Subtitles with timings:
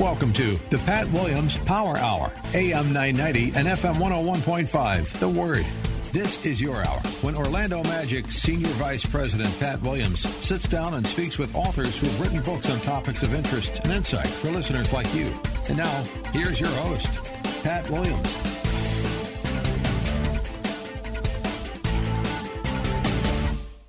[0.00, 5.18] Welcome to the Pat Williams Power Hour, AM 990 and FM 101.5.
[5.18, 5.66] The Word.
[6.12, 11.04] This is your hour when Orlando Magic Senior Vice President Pat Williams sits down and
[11.04, 14.92] speaks with authors who have written books on topics of interest and insight for listeners
[14.92, 15.34] like you.
[15.68, 17.18] And now, here's your host,
[17.64, 18.32] Pat Williams.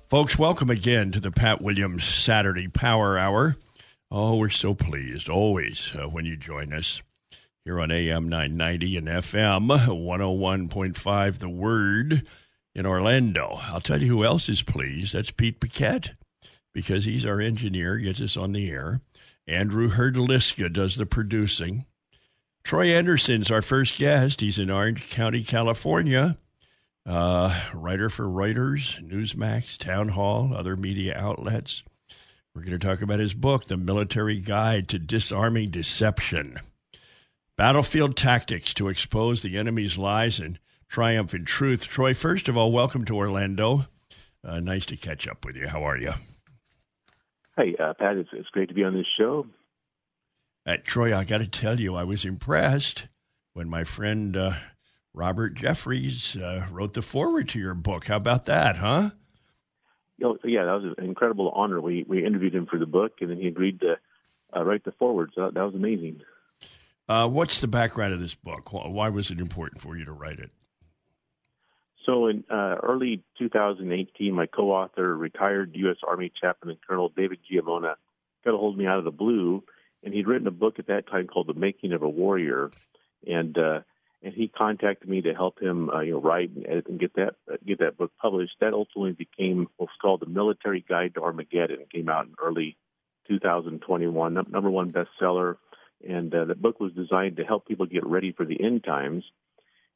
[0.08, 3.54] Folks, welcome again to the Pat Williams Saturday Power Hour.
[4.12, 7.00] Oh, we're so pleased always uh, when you join us
[7.64, 12.26] here on AM 990 and FM 101.5 The Word
[12.74, 13.60] in Orlando.
[13.62, 15.14] I'll tell you who else is pleased.
[15.14, 16.14] That's Pete Paquette
[16.72, 19.00] because he's our engineer, gets us on the air.
[19.46, 21.86] Andrew Herdliska does the producing.
[22.64, 24.40] Troy Anderson's our first guest.
[24.40, 26.36] He's in Orange County, California.
[27.06, 31.84] Uh, writer for Reuters, Newsmax, Town Hall, other media outlets.
[32.54, 36.56] We're going to talk about his book, The Military Guide to Disarming Deception
[37.56, 41.86] Battlefield Tactics to Expose the Enemy's Lies and Triumph in Truth.
[41.86, 43.86] Troy, first of all, welcome to Orlando.
[44.42, 45.68] Uh, nice to catch up with you.
[45.68, 46.12] How are you?
[47.56, 49.46] Hey, uh, Pat, it's, it's great to be on this show.
[50.66, 53.06] Uh, Troy, I got to tell you, I was impressed
[53.52, 54.54] when my friend uh,
[55.14, 58.06] Robert Jeffress uh, wrote the foreword to your book.
[58.06, 59.10] How about that, huh?
[60.22, 61.80] Oh, yeah, that was an incredible honor.
[61.80, 63.96] We we interviewed him for the book, and then he agreed to
[64.54, 65.32] uh, write the foreword.
[65.34, 66.20] So that, that was amazing.
[67.08, 68.72] Uh, what's the background of this book?
[68.72, 70.50] Why was it important for you to write it?
[72.06, 75.96] So, in uh, early 2018, my co-author, retired U.S.
[76.06, 77.96] Army Chaplain and Colonel David Giammona,
[78.44, 79.62] got a hold of me out of the blue,
[80.02, 82.70] and he'd written a book at that time called "The Making of a Warrior,"
[83.26, 83.80] and uh,
[84.22, 87.14] and he contacted me to help him, uh, you know, write and edit and get
[87.14, 88.54] that uh, get that book published.
[88.60, 91.80] That ultimately became what's called the Military Guide to Armageddon.
[91.80, 92.76] It came out in early
[93.28, 95.56] 2021, number one bestseller,
[96.06, 99.24] and uh, the book was designed to help people get ready for the end times.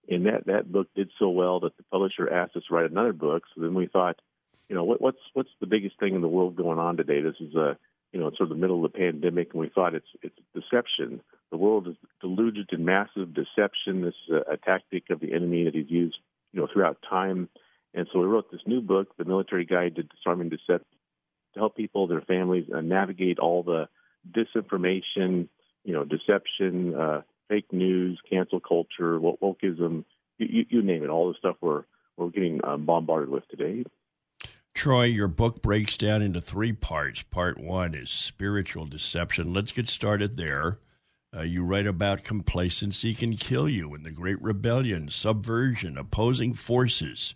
[0.08, 3.12] And that that book did so well that the publisher asked us to write another
[3.12, 3.44] book.
[3.54, 4.20] So then we thought,
[4.68, 7.20] you know, what, what's what's the biggest thing in the world going on today?
[7.20, 7.76] This is a
[8.14, 10.38] you know, it's sort of the middle of the pandemic, and we thought it's it's
[10.54, 11.20] deception.
[11.50, 14.02] The world is deluded in massive deception.
[14.02, 16.18] This is a, a tactic of the enemy that he's used,
[16.52, 17.48] you know, throughout time.
[17.92, 20.86] And so we wrote this new book, The Military Guide to Disarming Deception,
[21.54, 23.88] to help people, their families, uh, navigate all the
[24.30, 25.48] disinformation,
[25.84, 30.04] you know, deception, uh, fake news, cancel culture, wokeism,
[30.38, 31.82] you, you, name it, all the stuff we're
[32.16, 33.84] we're getting um, bombarded with today.
[34.74, 37.22] Troy, your book breaks down into three parts.
[37.22, 39.54] Part one is spiritual deception.
[39.54, 40.78] Let's get started there.
[41.34, 47.34] Uh, you write about complacency can kill you in the Great Rebellion, subversion, opposing forces,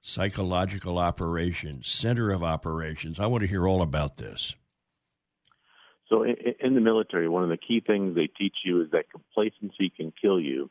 [0.00, 3.18] psychological operations, center of operations.
[3.18, 4.54] I want to hear all about this.
[6.08, 9.10] So, in, in the military, one of the key things they teach you is that
[9.10, 10.68] complacency can kill you.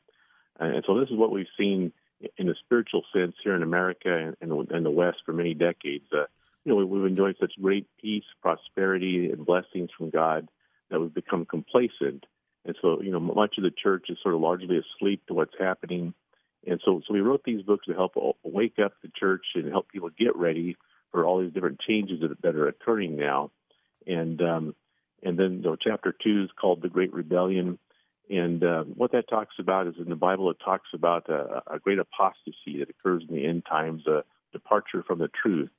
[0.59, 1.93] And so, this is what we've seen
[2.37, 6.05] in a spiritual sense here in America and in the West for many decades.
[6.11, 6.25] Uh,
[6.63, 10.47] you know, we've enjoyed such great peace, prosperity, and blessings from God
[10.89, 12.25] that we've become complacent
[12.65, 15.55] and so, you know, much of the church is sort of largely asleep to what's
[15.59, 16.13] happening.
[16.65, 19.89] And so, so we wrote these books to help wake up the church and help
[19.89, 20.77] people get ready
[21.11, 23.51] for all these different changes that, that are occurring now.
[24.05, 24.75] And um,
[25.23, 27.79] and then you know, chapter two is called the Great Rebellion.
[28.31, 31.79] And uh, what that talks about is in the Bible, it talks about a, a
[31.79, 35.69] great apostasy that occurs in the end times, a departure from the truth.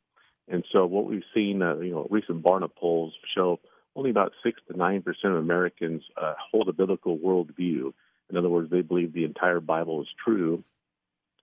[0.49, 3.58] And so, what we've seen, uh, you know, recent Barna polls show
[3.96, 7.94] only about six to nine percent of Americans uh, hold a biblical worldview.
[8.28, 10.62] In other words, they believe the entire Bible is true.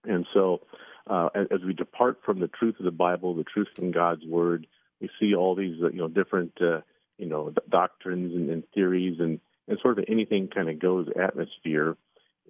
[0.03, 0.61] And so,
[1.07, 4.25] uh, as, as, we depart from the truth of the Bible, the truth from God's
[4.25, 4.67] Word,
[5.01, 6.81] we see all these, uh, you know, different, uh,
[7.17, 11.95] you know, doctrines and, and, theories, and, and sort of anything kind of goes atmosphere.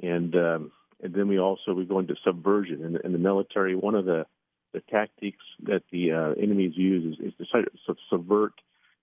[0.01, 0.71] And um,
[1.03, 3.75] and then we also we go into subversion in, in the military.
[3.75, 4.25] One of the
[4.73, 8.53] the tactics that the uh, enemies use is, is to of subvert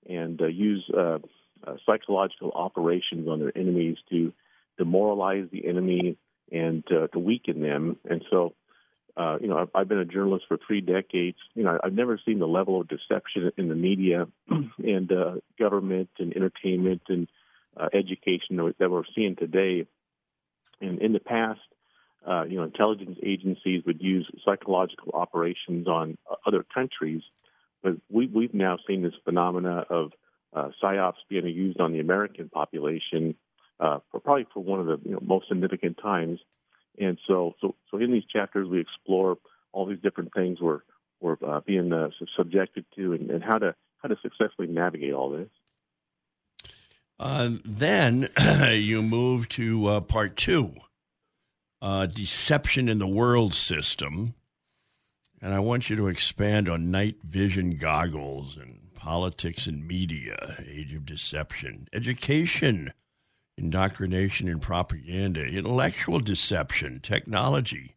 [0.09, 1.19] and uh, use uh,
[1.67, 4.33] uh, psychological operations on their enemies to
[4.79, 6.17] demoralize the enemy
[6.53, 7.97] and uh, to weaken them.
[8.09, 8.55] And so,
[9.17, 11.39] uh, you know, I've, I've been a journalist for three decades.
[11.55, 16.11] You know, I've never seen the level of deception in the media and uh, government
[16.19, 17.27] and entertainment and
[17.79, 19.87] uh, education that we're seeing today.
[20.81, 21.61] And in the past,
[22.27, 27.23] uh, you know, intelligence agencies would use psychological operations on uh, other countries,
[27.83, 30.13] but we, we've now seen this phenomena of
[30.55, 33.37] uh, psyops being used on the American population
[33.79, 36.41] uh, for probably for one of the you know, most significant times.
[36.99, 39.37] And so, so, so in these chapters, we explore
[39.73, 40.81] all these different things we're
[41.21, 45.31] we're uh, being uh, subjected to, and, and, how to how to successfully navigate all
[45.31, 45.49] this.
[47.19, 48.29] Uh, then
[48.73, 50.73] you move to uh, part two,
[51.81, 54.35] uh, deception in the world system,
[55.41, 60.95] and I want you to expand on night vision goggles and politics and media, age
[60.95, 62.93] of deception, education
[63.59, 67.97] indoctrination and propaganda, intellectual deception, technology,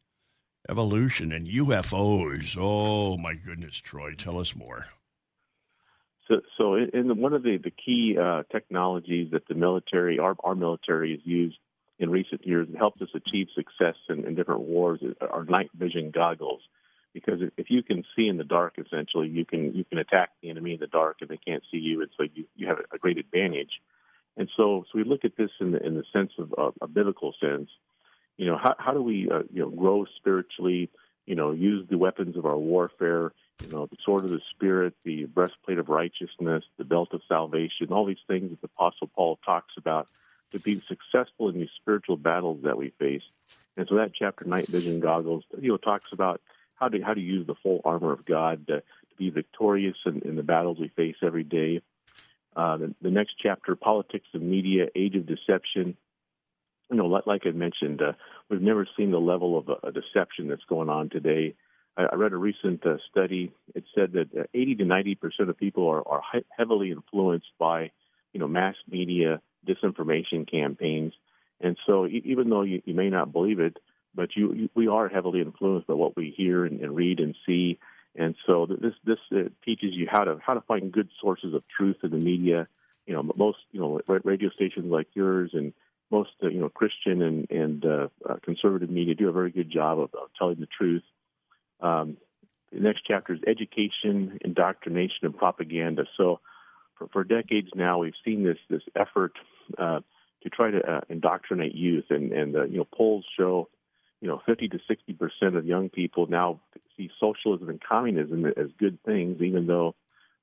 [0.69, 2.57] evolution, and UFOs.
[2.59, 4.85] Oh, my goodness, Troy, tell us more.
[6.29, 10.55] So, so in one of the, the key uh, technologies that the military, our, our
[10.55, 11.57] military, has used
[11.97, 16.11] in recent years and helped us achieve success in, in different wars are night vision
[16.11, 16.61] goggles.
[17.13, 20.51] Because if you can see in the dark, essentially, you can you can attack the
[20.51, 22.99] enemy in the dark, and they can't see you, and so you you have a
[22.99, 23.81] great advantage.
[24.37, 27.33] And so, so we look at this in the in the sense of a biblical
[27.41, 27.69] sense.
[28.37, 30.91] You know, how how do we uh, you know grow spiritually?
[31.25, 33.31] You know, use the weapons of our warfare.
[33.61, 37.91] You know, the sword of the spirit, the breastplate of righteousness, the belt of salvation.
[37.91, 40.07] All these things that the Apostle Paul talks about
[40.53, 43.21] to be successful in these spiritual battles that we face.
[43.77, 46.41] And so that chapter, night vision goggles, you know, talks about
[46.75, 50.21] how to how to use the full armor of God to, to be victorious in,
[50.21, 51.81] in the battles we face every day.
[52.55, 55.95] Uh, the, the, next chapter, politics and media, age of deception.
[56.89, 58.13] You know, like, like I mentioned, uh,
[58.49, 61.53] we've never seen the level of uh, deception that's going on today.
[62.11, 63.51] I, read a recent uh, study.
[63.75, 66.21] It said that uh, 80 to 90 percent of people are, are
[66.57, 67.91] heavily influenced by,
[68.33, 71.13] you know, mass media disinformation campaigns.
[71.61, 73.77] And so, even though you, you may not believe it,
[74.15, 77.35] but you, you, we are heavily influenced by what we hear and, and read and
[77.45, 77.79] see
[78.15, 81.63] and so this this uh, teaches you how to how to find good sources of
[81.75, 82.67] truth in the media.
[83.05, 85.73] You know, most you know radio stations like yours and
[86.11, 89.71] most uh, you know Christian and and uh, uh, conservative media do a very good
[89.71, 91.03] job of, of telling the truth.
[91.81, 92.17] Um,
[92.71, 96.05] the next chapter is education, indoctrination, and propaganda.
[96.17, 96.39] So,
[96.97, 99.33] for, for decades now, we've seen this this effort
[99.77, 100.01] uh,
[100.43, 103.69] to try to uh, indoctrinate youth, and and uh, you know polls show
[104.21, 106.59] you know, 50 to 60 percent of young people now
[106.97, 109.95] see socialism and communism as good things, even though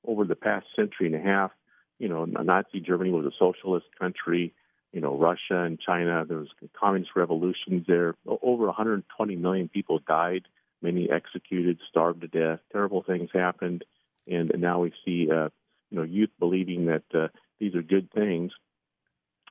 [0.05, 1.51] over the past century and a half,
[1.99, 4.53] you know, Nazi Germany was a socialist country.
[4.93, 6.47] You know, Russia and China, there was
[6.79, 8.15] communist revolutions there.
[8.25, 10.43] Over 120 million people died,
[10.81, 12.59] many executed, starved to death.
[12.71, 13.83] Terrible things happened,
[14.27, 15.49] and, now we see, uh,
[15.89, 17.27] you know, youth believing that uh,
[17.59, 18.51] these are good things.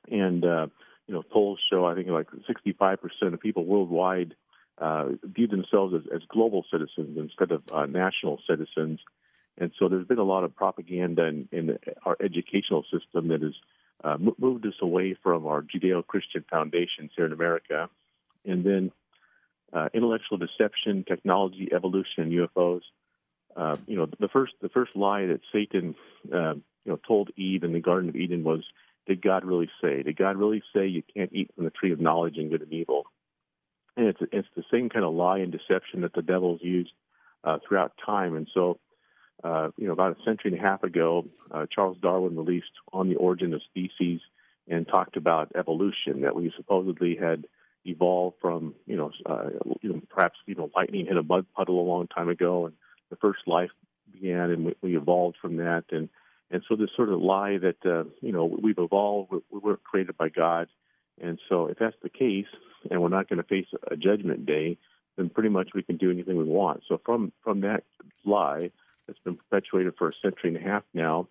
[0.09, 0.67] And uh,
[1.07, 2.99] you know, polls show I think like 65%
[3.33, 4.35] of people worldwide
[4.77, 8.99] uh, view themselves as, as global citizens instead of uh, national citizens.
[9.57, 13.55] And so there's been a lot of propaganda in, in our educational system that has
[14.03, 17.89] uh, moved us away from our Judeo-Christian foundations here in America.
[18.45, 18.91] And then
[19.73, 22.81] uh, intellectual deception, technology, evolution, and UFOs.
[23.55, 25.95] Uh, you know, the first the first lie that Satan
[26.33, 28.63] uh, you know told Eve in the Garden of Eden was
[29.07, 30.03] did God really say?
[30.03, 32.73] Did God really say you can't eat from the tree of knowledge and good and
[32.73, 33.05] evil?
[33.95, 36.91] And it's it's the same kind of lie and deception that the devil's used
[37.43, 38.35] uh, throughout time.
[38.35, 38.79] And so,
[39.43, 43.09] uh, you know, about a century and a half ago, uh, Charles Darwin released On
[43.09, 44.19] the Origin of Species
[44.67, 47.47] and talked about evolution that we supposedly had
[47.87, 49.49] evolved from, you know, uh,
[49.81, 52.75] you know, perhaps you know, lightning hit a mud puddle a long time ago, and
[53.09, 53.71] the first life
[54.11, 56.09] began, and we, we evolved from that, and
[56.49, 60.17] and so this sort of lie that uh, you know we've evolved, we weren't created
[60.17, 60.67] by God,
[61.21, 62.47] and so if that's the case,
[62.89, 64.77] and we're not going to face a judgment day,
[65.17, 66.83] then pretty much we can do anything we want.
[66.87, 67.83] So from from that
[68.25, 68.71] lie
[69.07, 71.27] that's been perpetuated for a century and a half now,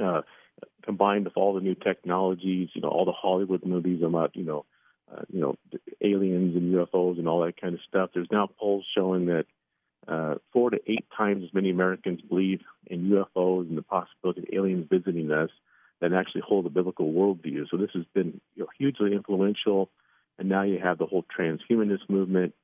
[0.00, 0.22] uh,
[0.82, 4.64] combined with all the new technologies, you know, all the Hollywood movies about you know,
[5.12, 5.56] uh, you know,
[6.00, 8.10] aliens and UFOs and all that kind of stuff.
[8.12, 9.46] There's now polls showing that
[10.08, 14.48] uh, four to eight times as many Americans believe in UFOs and the possibility of
[14.52, 15.50] aliens visiting us
[16.00, 17.68] than actually hold a biblical worldview.
[17.70, 19.90] So this has been you know, hugely influential.
[20.38, 22.54] And now you have the whole transhumanist movement,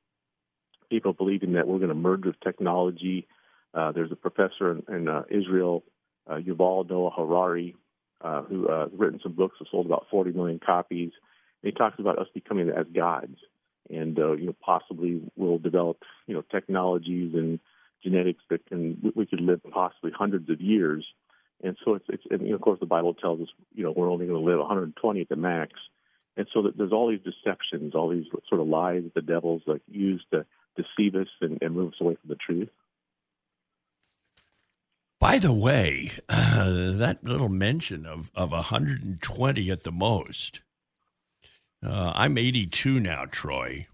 [0.89, 3.27] people believing that we're going to merge with technology.
[3.73, 5.83] Uh, there's a professor in, in uh, Israel,
[6.29, 7.75] uh, Yuval Noah Harari,
[8.21, 11.11] uh, who uh, has written some books that sold about 40 million copies.
[11.63, 13.37] He talks about us becoming as gods.
[13.89, 17.59] and uh, you know possibly we'll develop you know technologies and
[18.03, 21.05] genetics that can we could live possibly hundreds of years.
[21.63, 24.27] And so it's, it's and, of course the Bible tells us you know we're only
[24.27, 25.73] going to live 120 at the max.
[26.35, 29.81] And so there's all these deceptions, all these sort of lies that the devil's like
[29.87, 32.69] used to deceive us and, and move us away from the truth.
[35.19, 40.61] By the way, uh, that little mention of, of 120 at the most.
[41.83, 43.87] Uh, I'm 82 now, Troy,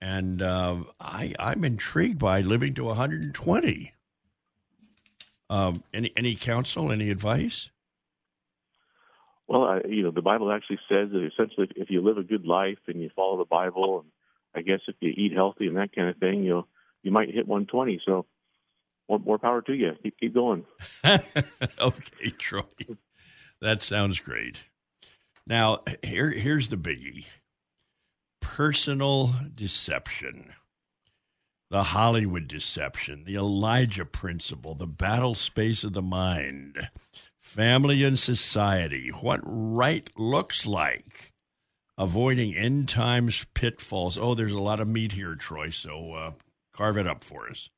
[0.00, 3.92] and uh, I, I'm intrigued by living to 120.
[5.48, 7.70] Um, any any counsel, any advice?
[9.46, 12.44] Well, I, you know, the Bible actually says that essentially, if you live a good
[12.44, 14.10] life and you follow the Bible, and
[14.54, 16.66] I guess if you eat healthy and that kind of thing, you
[17.02, 18.00] you might hit 120.
[18.04, 18.26] So
[19.08, 19.92] more, more power to you.
[20.02, 20.64] Keep, keep going.
[21.06, 22.62] okay, Troy.
[23.60, 24.58] That sounds great.
[25.46, 27.26] Now, here, here's the biggie.
[28.40, 30.52] Personal deception,
[31.70, 36.90] the Hollywood deception, the Elijah principle, the battle space of the mind,
[37.40, 41.32] family and society, what right looks like,
[41.96, 44.18] avoiding end times pitfalls.
[44.18, 46.32] Oh, there's a lot of meat here, Troy, so uh,
[46.72, 47.70] carve it up for us.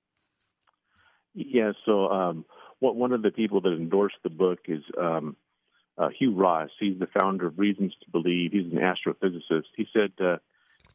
[1.34, 2.44] Yeah, so um,
[2.78, 5.36] what, one of the people that endorsed the book is um,
[5.98, 6.70] uh, Hugh Ross.
[6.78, 8.52] He's the founder of Reasons to Believe.
[8.52, 9.64] He's an astrophysicist.
[9.76, 10.36] He said, uh,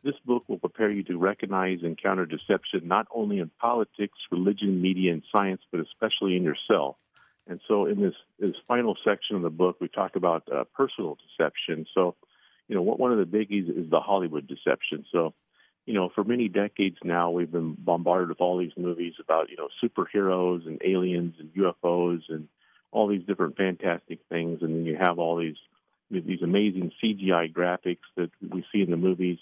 [0.04, 4.82] This book will prepare you to recognize and counter deception not only in politics, religion,
[4.82, 6.96] media, and science, but especially in yourself.
[7.48, 11.18] And so, in this, this final section of the book, we talk about uh, personal
[11.28, 11.86] deception.
[11.94, 12.16] So,
[12.70, 15.06] you know, what, one of the biggies is the Hollywood deception.
[15.12, 15.34] So,
[15.86, 19.58] you know, for many decades now, we've been bombarded with all these movies about, you
[19.58, 22.48] know, superheroes and aliens and UFOs and
[22.94, 24.60] all these different fantastic things.
[24.62, 25.58] And you have all these
[26.10, 29.40] these amazing CGI graphics that we see in the movies.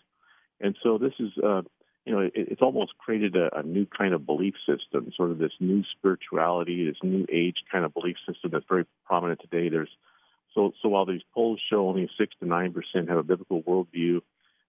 [0.62, 1.64] And so this is, uh,
[2.06, 5.38] you know, it, it's almost created a, a new kind of belief system, sort of
[5.38, 9.68] this new spirituality, this new age kind of belief system that's very prominent today.
[9.70, 9.90] There's
[10.56, 14.22] so so while these polls show only six to nine percent have a biblical worldview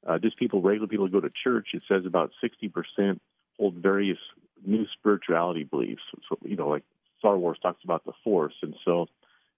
[0.06, 3.20] uh, just people, regular people who go to church, it says about 60%
[3.58, 4.18] hold various
[4.64, 6.02] new spirituality beliefs.
[6.28, 6.84] So, you know, like
[7.22, 8.54] Star Wars talks about the Force.
[8.62, 9.06] And so,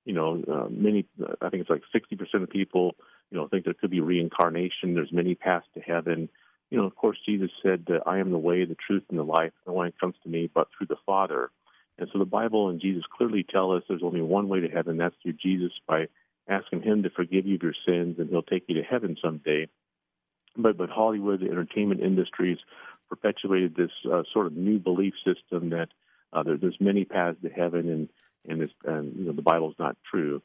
[0.04, 1.06] you know, uh, many,
[1.40, 2.94] I think it's like 60% of people,
[3.30, 4.94] you know, think there could be reincarnation.
[4.94, 6.28] There's many paths to heaven.
[6.71, 9.25] You know, of course, Jesus said, uh, I am the way, the truth, and the
[9.25, 9.52] life.
[9.66, 11.50] No one comes to me but through the Father.
[11.99, 14.99] And so the Bible and Jesus clearly tell us there's only one way to heaven.
[14.99, 16.09] That's through Jesus by
[16.49, 19.68] asking him to forgive you of your sins, and he'll take you to heaven someday
[20.56, 22.59] but but Hollywood, the entertainment industries
[23.09, 25.88] perpetuated this uh, sort of new belief system that
[26.34, 28.08] uh, there, there's many paths to heaven, and
[28.46, 30.42] and, this, and you know the Bible's not true.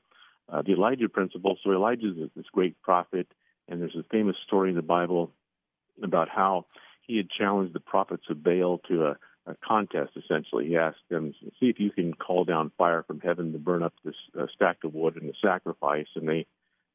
[0.47, 1.57] Uh, the Elijah principle.
[1.63, 3.27] So Elijah is this great prophet,
[3.67, 5.31] and there's a famous story in the Bible
[6.01, 6.65] about how
[7.05, 10.11] he had challenged the prophets of Baal to a, a contest.
[10.15, 13.83] Essentially, he asked them, "See if you can call down fire from heaven to burn
[13.83, 16.45] up this uh, stack of wood and the sacrifice." And they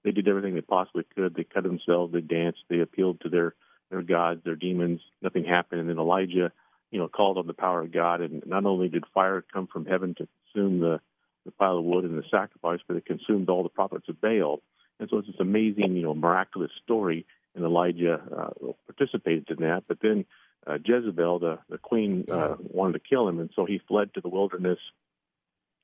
[0.04, 1.34] they did everything they possibly could.
[1.34, 3.54] They cut themselves, they danced, they appealed to their
[3.90, 5.00] their gods, their demons.
[5.20, 6.52] Nothing happened, and then Elijah,
[6.94, 9.84] you know, called on the power of God, and not only did fire come from
[9.84, 11.00] heaven to consume the
[11.44, 14.62] the pile of wood and the sacrifice, but it consumed all the prophets of Baal.
[14.98, 19.82] And so it's this amazing, you know, miraculous story, and Elijah uh, participated in that.
[19.88, 20.24] But then
[20.66, 24.20] uh, Jezebel, the, the queen, uh, wanted to kill him, and so he fled to
[24.20, 24.78] the wilderness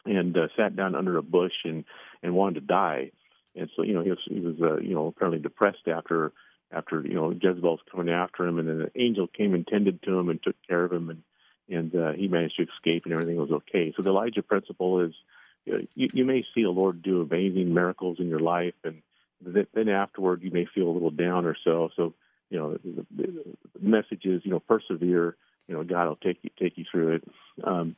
[0.06, 1.84] and uh, sat down under a bush and
[2.22, 3.10] and wanted to die.
[3.56, 6.32] And so you know he was he was uh, you know apparently depressed after
[6.72, 10.18] after you know Jezebel's coming after him, and then an angel came and tended to
[10.18, 11.22] him and took care of him, and
[11.68, 13.92] and uh, he managed to escape, and everything was okay.
[13.96, 15.12] So the Elijah principle is
[15.64, 19.02] you, know, you, you may see the Lord do amazing miracles in your life, and
[19.40, 21.90] then afterward you may feel a little down or so.
[21.96, 22.14] So
[22.50, 25.36] you know the, the message is you know persevere.
[25.68, 27.24] You know God will take you take you through it.
[27.62, 27.96] Um,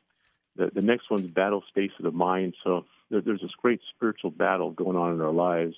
[0.56, 2.54] the, the next one's battle space of the mind.
[2.62, 5.76] So there, there's this great spiritual battle going on in our lives,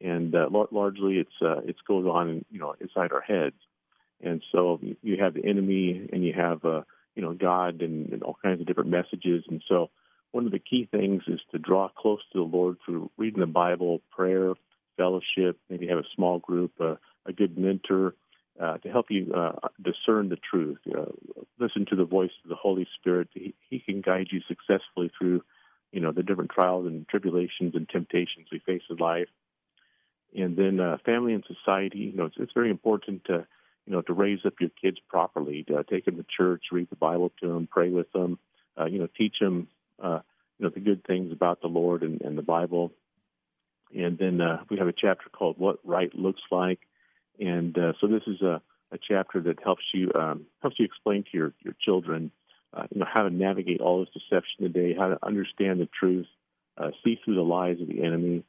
[0.00, 3.56] and uh, largely it's uh, it's goes on you know inside our heads.
[4.22, 6.82] And so you have the enemy, and you have uh,
[7.14, 9.44] you know God, and, and all kinds of different messages.
[9.48, 9.90] And so
[10.32, 13.46] one of the key things is to draw close to the Lord through reading the
[13.46, 14.54] Bible, prayer,
[14.96, 16.96] fellowship, maybe have a small group, uh,
[17.26, 18.14] a good mentor,
[18.60, 20.78] uh, to help you uh, discern the truth.
[20.86, 21.06] Uh,
[21.58, 23.28] listen to the voice of the Holy Spirit.
[23.34, 25.42] He, he, can guide you successfully through,
[25.92, 29.28] you know, the different trials and tribulations and temptations we face in life.
[30.34, 31.98] And then uh, family and society.
[31.98, 33.46] You know, it's, it's, very important to,
[33.86, 35.64] you know, to raise up your kids properly.
[35.68, 38.38] To take them to church, read the Bible to them, pray with them.
[38.78, 39.68] Uh, you know, teach them,
[40.02, 40.20] uh,
[40.58, 42.90] you know, the good things about the Lord and, and the Bible.
[43.94, 46.80] And then we have a chapter called "What Right Looks Like."
[47.38, 48.60] And uh, so this is a,
[48.92, 52.30] a chapter that helps you um, helps you explain to your your children,
[52.72, 56.26] uh, you know, how to navigate all this deception today, how to understand the truth,
[56.78, 58.44] uh, see through the lies of the enemy,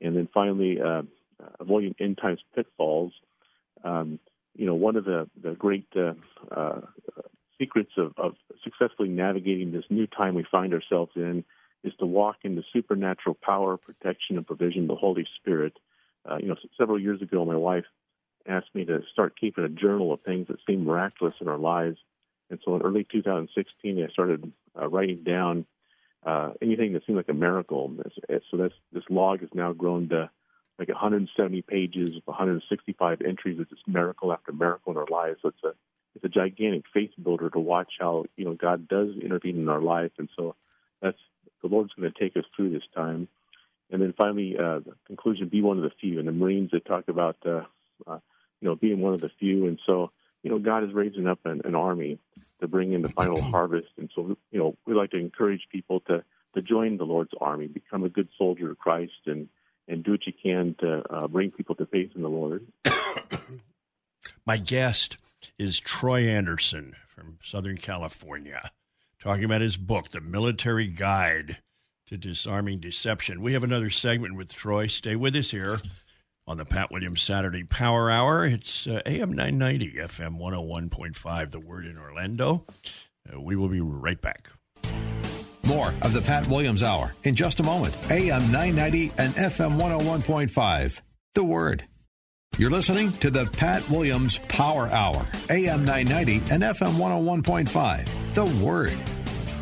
[0.00, 1.02] and then finally uh,
[1.60, 3.12] avoiding end times pitfalls.
[3.82, 4.18] Um,
[4.54, 6.14] you know, one of the the great uh,
[6.54, 6.80] uh,
[7.58, 11.44] secrets of, of successfully navigating this new time we find ourselves in
[11.82, 15.76] is to walk in the supernatural power, protection, and provision of the Holy Spirit.
[16.28, 17.84] Uh, you know, several years ago, my wife
[18.46, 21.98] asked me to start keeping a journal of things that seemed miraculous in our lives.
[22.50, 24.50] And so in early 2016, I started
[24.80, 25.66] uh, writing down
[26.24, 27.94] uh, anything that seemed like a miracle.
[28.50, 30.30] So that's, this log has now grown to
[30.78, 35.38] like 170 pages, 165 entries of just miracle after miracle in our lives.
[35.42, 35.74] So it's a
[36.14, 39.80] it's a gigantic faith builder to watch how you know God does intervene in our
[39.80, 40.54] life, and so
[41.00, 41.18] that's
[41.62, 43.28] the Lord's going to take us through this time.
[43.90, 46.18] And then finally, uh, the conclusion: be one of the few.
[46.18, 47.62] And the Marines they talk about uh,
[48.06, 48.18] uh,
[48.60, 50.10] you know being one of the few, and so
[50.42, 52.18] you know God is raising up an, an army
[52.60, 53.88] to bring in the final harvest.
[53.98, 57.66] And so you know we like to encourage people to to join the Lord's army,
[57.66, 59.48] become a good soldier of Christ, and
[59.88, 62.66] and do what you can to uh, bring people to faith in the Lord.
[64.46, 65.16] My guest
[65.58, 68.70] is Troy Anderson from Southern California,
[69.20, 71.58] talking about his book, The Military Guide
[72.06, 73.40] to Disarming Deception.
[73.40, 74.86] We have another segment with Troy.
[74.86, 75.78] Stay with us here
[76.46, 78.44] on the Pat Williams Saturday Power Hour.
[78.44, 82.64] It's uh, AM 990, FM 101.5, The Word in Orlando.
[83.32, 84.50] Uh, we will be right back.
[85.66, 87.94] More of the Pat Williams Hour in just a moment.
[88.10, 91.00] AM 990 and FM 101.5.
[91.34, 91.84] The Word.
[92.58, 98.34] You're listening to the Pat Williams Power Hour, AM 990 and FM 101.5.
[98.34, 98.96] The Word.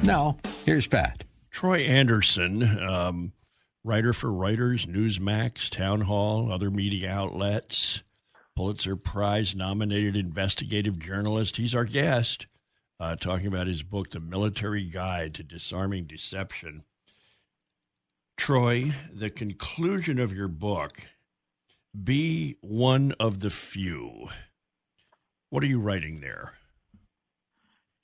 [0.02, 1.24] Now, here's Pat.
[1.50, 3.32] Troy Anderson, um,
[3.84, 8.02] writer for Reuters, Newsmax, Town Hall, other media outlets,
[8.56, 11.56] Pulitzer Prize nominated investigative journalist.
[11.56, 12.46] He's our guest
[13.02, 16.84] uh, talking about his book, The Military Guide to Disarming Deception.
[18.36, 20.98] Troy, the conclusion of your book,
[22.00, 24.28] Be One of the Few.
[25.50, 26.52] What are you writing there?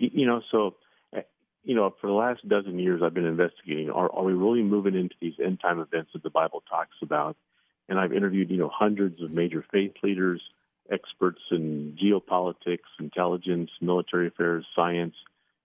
[0.01, 0.75] You know, so,
[1.15, 1.23] eh,
[1.63, 4.97] you know, for the last dozen years, I've been investigating are, are we really moving
[4.97, 7.37] into these end time events that the Bible talks about?
[7.89, 10.43] And I've interviewed, you know, hundreds of major faith leaders,
[10.91, 15.15] experts in geopolitics, intelligence, military affairs, science.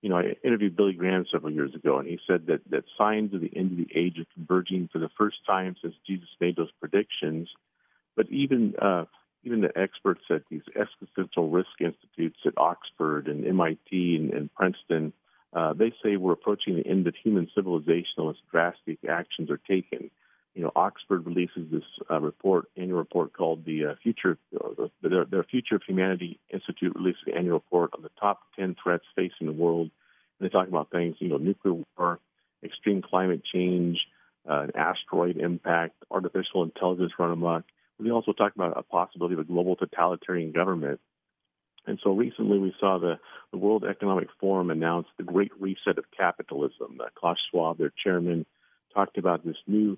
[0.02, 3.34] You know, I interviewed Billy Graham several years ago, and he said that, that signs
[3.34, 6.56] of the end of the age are converging for the first time since Jesus made
[6.56, 7.50] those predictions.
[8.16, 9.06] But even uh,
[9.44, 15.12] even the experts at these existential risk institutes at Oxford and MIT and, and Princeton,
[15.52, 20.10] uh, they say we're approaching the end of human civilization unless drastic actions are taken
[20.56, 25.26] you know, Oxford releases this uh, report, annual report called the uh, Future, uh, their,
[25.26, 29.48] their Future of Humanity Institute releases an annual report on the top 10 threats facing
[29.48, 29.90] the world.
[30.40, 32.20] And they talk about things, you know, nuclear war,
[32.64, 34.00] extreme climate change,
[34.48, 37.64] uh, an asteroid impact, artificial intelligence run amok.
[38.00, 41.00] They also talk about a possibility of a global totalitarian government.
[41.86, 43.20] And so recently we saw the,
[43.52, 47.00] the World Economic Forum announce the Great Reset of Capitalism.
[47.00, 48.46] Uh, Klaus Schwab, their chairman,
[48.94, 49.98] talked about this new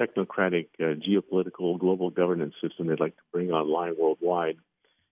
[0.00, 4.56] technocratic uh, geopolitical global governance system they'd like to bring online worldwide.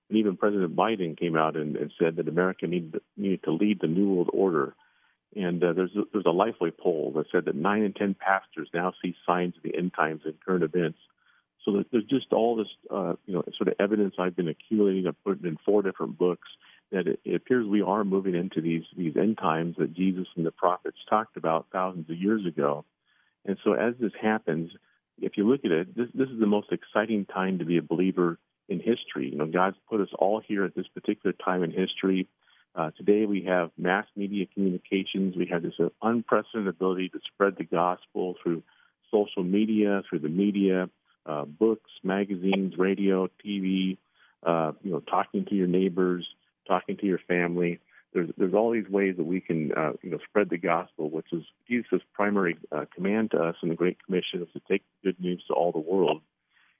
[0.09, 3.81] And even President Biden came out and, and said that America needed, needed to lead
[3.81, 4.75] the New World Order.
[5.35, 8.69] And uh, there's, a, there's a Lifeway poll that said that nine in ten pastors
[8.73, 10.99] now see signs of the end times in current events.
[11.65, 15.07] So there's just all this, uh, you know, sort of evidence I've been accumulating.
[15.07, 16.47] I've put in four different books
[16.93, 20.45] that it, it appears we are moving into these these end times that Jesus and
[20.45, 22.85] the prophets talked about thousands of years ago.
[23.45, 24.71] And so as this happens,
[25.21, 27.83] if you look at it, this, this is the most exciting time to be a
[27.83, 29.31] believer in history.
[29.31, 32.27] You know, God's put us all here at this particular time in history.
[32.75, 35.37] Uh, today we have mass media communications.
[35.37, 38.63] We have this uh, unprecedented ability to spread the gospel through
[39.11, 40.89] social media, through the media,
[41.27, 43.99] uh, books, magazines, radio, TV.
[44.45, 46.27] Uh, you know, talking to your neighbors,
[46.67, 47.81] talking to your family
[48.15, 51.27] there's there's all these ways that we can uh, you know spread the gospel, which
[51.33, 55.21] is Jesus' primary uh, command to us in the Great Commission is to take good
[55.21, 56.23] news to all the world.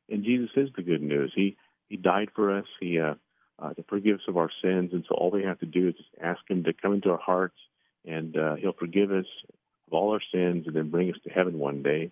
[0.09, 1.33] And Jesus is the good news.
[1.35, 1.57] He
[1.89, 2.67] he died for us.
[2.81, 3.15] He uh,
[3.59, 5.95] uh, to forgive us of our sins, and so all we have to do is
[5.95, 7.59] just ask Him to come into our hearts,
[8.07, 9.27] and uh, He'll forgive us
[9.89, 12.11] of all our sins, and then bring us to heaven one day.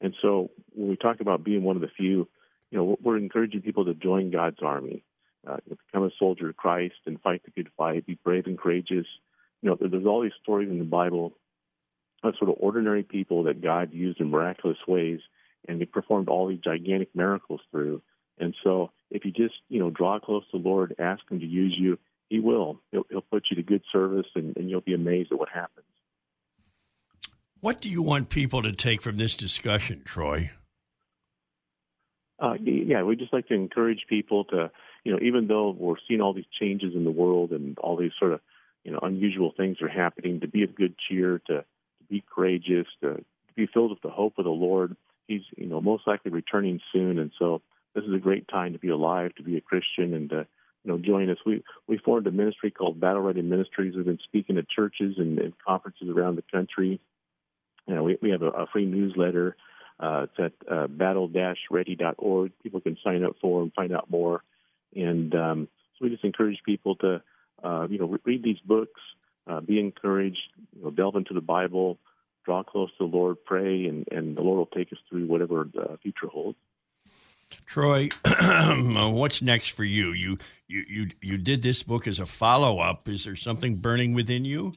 [0.00, 2.28] And so when we talk about being one of the few,
[2.70, 5.04] you know, we're encouraging people to join God's army
[5.46, 9.06] uh, become a soldier of Christ and fight the good fight, be brave and courageous.
[9.60, 11.32] You know, there's all these stories in the Bible
[12.22, 15.20] of sort of ordinary people that God used in miraculous ways,
[15.68, 18.02] and they performed all these gigantic miracles through.
[18.38, 21.46] And so if you just you know draw close to the Lord, ask Him to
[21.46, 22.80] use you, He will.
[22.90, 25.86] He'll, he'll put you to good service, and, and you'll be amazed at what happens.
[27.60, 30.50] What do you want people to take from this discussion, Troy?
[32.40, 34.68] Uh, yeah, we just like to encourage people to,
[35.04, 38.12] you know, even though we're seeing all these changes in the world and all these
[38.18, 38.40] sort of,
[38.84, 41.64] you know, unusual things are happening, to be of good cheer, to, to
[42.08, 44.96] be courageous, to, to be filled with the hope of the Lord.
[45.28, 47.62] He's, you know, most likely returning soon, and so
[47.94, 50.46] this is a great time to be alive, to be a Christian, and to,
[50.84, 51.38] you know, join us.
[51.46, 53.94] We we formed a ministry called Battle Ready Ministries.
[53.94, 57.00] We've been speaking at churches and, and conferences around the country.
[57.86, 59.56] You know, we we have a, a free newsletter
[60.02, 62.52] uh, it's at uh, battle-ready.org.
[62.62, 64.42] People can sign up for and find out more.
[64.94, 67.22] And um, so we just encourage people to,
[67.62, 69.00] uh, you know, read these books,
[69.46, 70.40] uh, be encouraged,
[70.76, 71.98] you know, delve into the Bible,
[72.44, 75.68] draw close to the Lord, pray, and, and the Lord will take us through whatever
[75.72, 76.58] the future holds.
[77.66, 78.08] Troy,
[79.12, 80.12] what's next for you?
[80.12, 83.08] You you you you did this book as a follow up.
[83.08, 84.72] Is there something burning within you?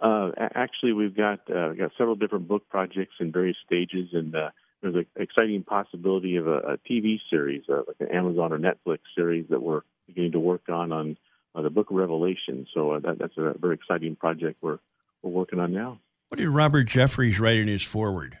[0.00, 4.50] Uh, actually, we've got uh, got several different book projects in various stages, and uh,
[4.82, 8.98] there's an exciting possibility of a, a TV series, uh, like an Amazon or Netflix
[9.14, 11.16] series that we're beginning to work on on
[11.54, 12.66] uh, the Book of Revelation.
[12.74, 14.78] So uh, that, that's a very exciting project we're
[15.22, 15.98] we're working on now.
[16.28, 18.38] What did Robert Jeffress write in his foreword?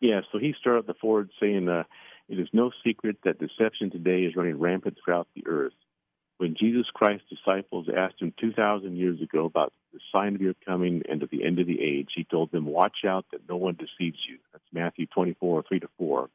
[0.00, 1.84] Yeah, so he started the foreword saying, uh,
[2.28, 5.72] "It is no secret that deception today is running rampant throughout the earth."
[6.38, 11.02] when Jesus Christ's disciples asked him 2,000 years ago about the sign of your coming
[11.08, 13.74] and of the end of the age, he told them, Watch out that no one
[13.74, 14.38] deceives you.
[14.52, 16.28] That's Matthew 24, 3 to 4.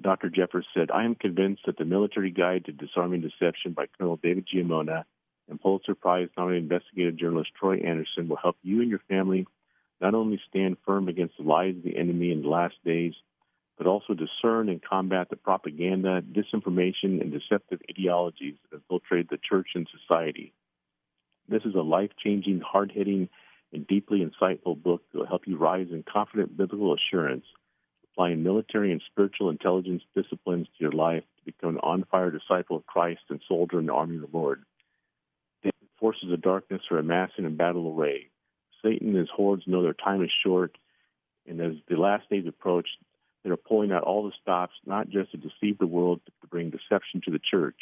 [0.00, 0.30] Dr.
[0.30, 4.46] Jeffress said, I am convinced that the military guide to disarming deception by Colonel David
[4.46, 5.04] Giammona
[5.48, 9.46] and Pulitzer Prize nominated investigative journalist Troy Anderson will help you and your family
[10.00, 13.14] not only stand firm against the lies of the enemy in the last days,
[13.78, 19.68] but also discern and combat the propaganda, disinformation, and deceptive ideologies that infiltrate the church
[19.74, 20.52] and society.
[21.48, 23.28] This is a life changing, hard hitting,
[23.72, 27.44] and deeply insightful book that will help you rise in confident biblical assurance,
[28.12, 32.76] applying military and spiritual intelligence disciplines to your life to become an on fire disciple
[32.76, 34.62] of Christ and soldier in the army of the Lord.
[35.62, 38.28] The forces of darkness are amassing in battle array.
[38.82, 40.76] Satan and his hordes know their time is short,
[41.46, 42.88] and as the last days approach,
[43.44, 46.70] they're pulling out all the stops, not just to deceive the world, but to bring
[46.70, 47.76] deception to the church.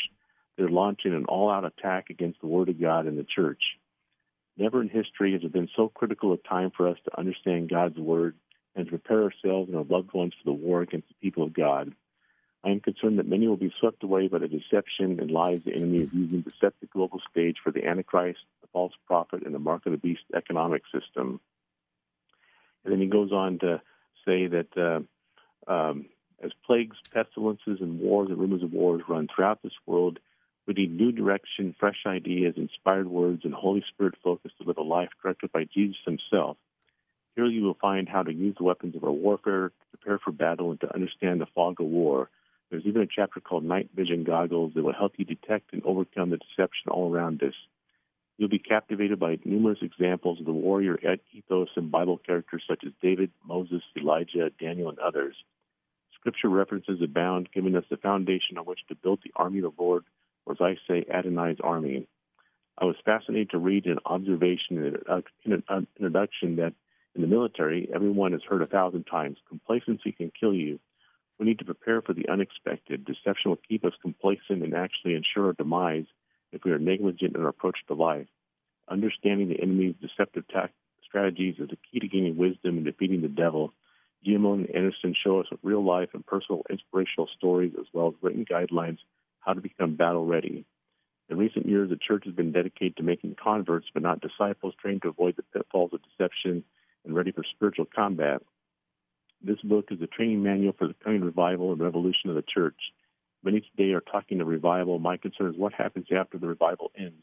[0.56, 3.62] They're launching an all out attack against the Word of God and the church.
[4.56, 7.98] Never in history has it been so critical a time for us to understand God's
[7.98, 8.36] Word
[8.76, 11.52] and to prepare ourselves and our loved ones for the war against the people of
[11.52, 11.92] God.
[12.64, 15.74] I am concerned that many will be swept away by the deception and lies the
[15.74, 19.54] enemy is using to set the global stage for the Antichrist, the false prophet, and
[19.54, 21.40] the mark of the beast economic system.
[22.84, 23.82] And then he goes on to
[24.24, 24.76] say that
[25.68, 26.06] uh, um,
[26.42, 30.18] as plagues, pestilences, and wars and rumors of wars run throughout this world,
[30.66, 34.82] we need new direction, fresh ideas, inspired words, and Holy Spirit focus to live a
[34.82, 36.56] life directed by Jesus Himself.
[37.36, 40.70] Here you will find how to use the weapons of our warfare, prepare for battle,
[40.70, 42.30] and to understand the fog of war.
[42.70, 46.30] There's even a chapter called Night Vision Goggles that will help you detect and overcome
[46.30, 47.54] the deception all around us.
[48.38, 50.98] You'll be captivated by numerous examples of the warrior
[51.32, 55.36] ethos and Bible characters such as David, Moses, Elijah, Daniel, and others.
[56.18, 59.82] Scripture references abound, giving us the foundation on which to build the army of the
[59.82, 60.04] Lord,
[60.46, 62.06] or as I say, Adonai's army.
[62.76, 66.74] I was fascinated to read an observation uh, in an uh, introduction that
[67.14, 70.80] in the military, everyone has heard a thousand times complacency can kill you.
[71.38, 73.04] We need to prepare for the unexpected.
[73.04, 76.06] Deception will keep us complacent and actually ensure our demise
[76.52, 78.26] if we are negligent in our approach to life.
[78.88, 80.44] Understanding the enemy's deceptive
[81.04, 83.72] strategies is the key to gaining wisdom and defeating the devil
[84.26, 88.44] Giammona and Anderson show us real life and personal inspirational stories as well as written
[88.44, 88.98] guidelines
[89.44, 90.64] how to become battle ready.
[91.28, 95.02] In recent years, the church has been dedicated to making converts but not disciples trained
[95.02, 96.64] to avoid the pitfalls of deception
[97.04, 98.42] and ready for spiritual combat.
[99.42, 102.78] This book is a training manual for the coming revival and revolution of the church.
[103.42, 104.98] Many today are talking of revival.
[104.98, 107.22] My concern is what happens after the revival ends.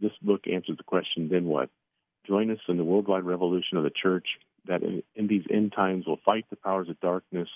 [0.00, 1.70] This book answers the question, then what?
[2.26, 4.26] Join us in the worldwide revolution of the church
[4.66, 7.48] that in, in these end times will fight the powers of darkness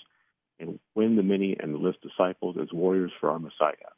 [0.59, 3.94] and win the many and the list disciples as warriors for our Messiah.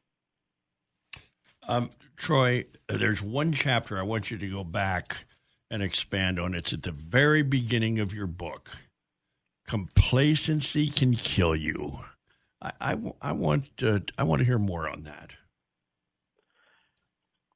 [1.68, 5.26] Um, Troy, there's one chapter I want you to go back
[5.70, 6.56] and expand on.
[6.56, 8.70] It's at the very beginning of your book.
[9.68, 12.00] Complacency can kill you.
[12.62, 15.32] I, I, I want to, I want to hear more on that.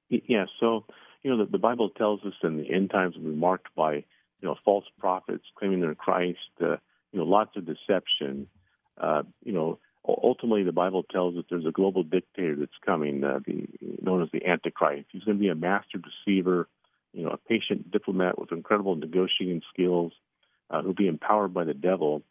[0.10, 0.86] Yeah, so
[1.24, 4.04] you know the, the Bible tells us in the end times will be marked by
[4.42, 6.78] you know, false prophets claiming they're Christ, uh,
[7.12, 8.48] you know, lots of deception.
[9.00, 13.40] Uh, you know, ultimately, the Bible tells us there's a global dictator that's coming, uh,
[13.46, 13.68] the,
[14.02, 15.08] known as the Antichrist.
[15.12, 16.68] He's going to be a master deceiver,
[17.14, 20.14] you know, a patient diplomat with incredible negotiating skills,
[20.70, 22.24] uh, who'll be empowered by the devil.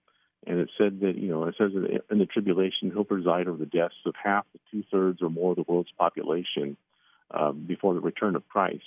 [0.46, 3.59] And it said that, you know, it says that in the tribulation, he'll preside over
[3.59, 6.76] the deaths of half to two thirds or more of the world's population
[7.30, 8.85] uh, before the return of Christ.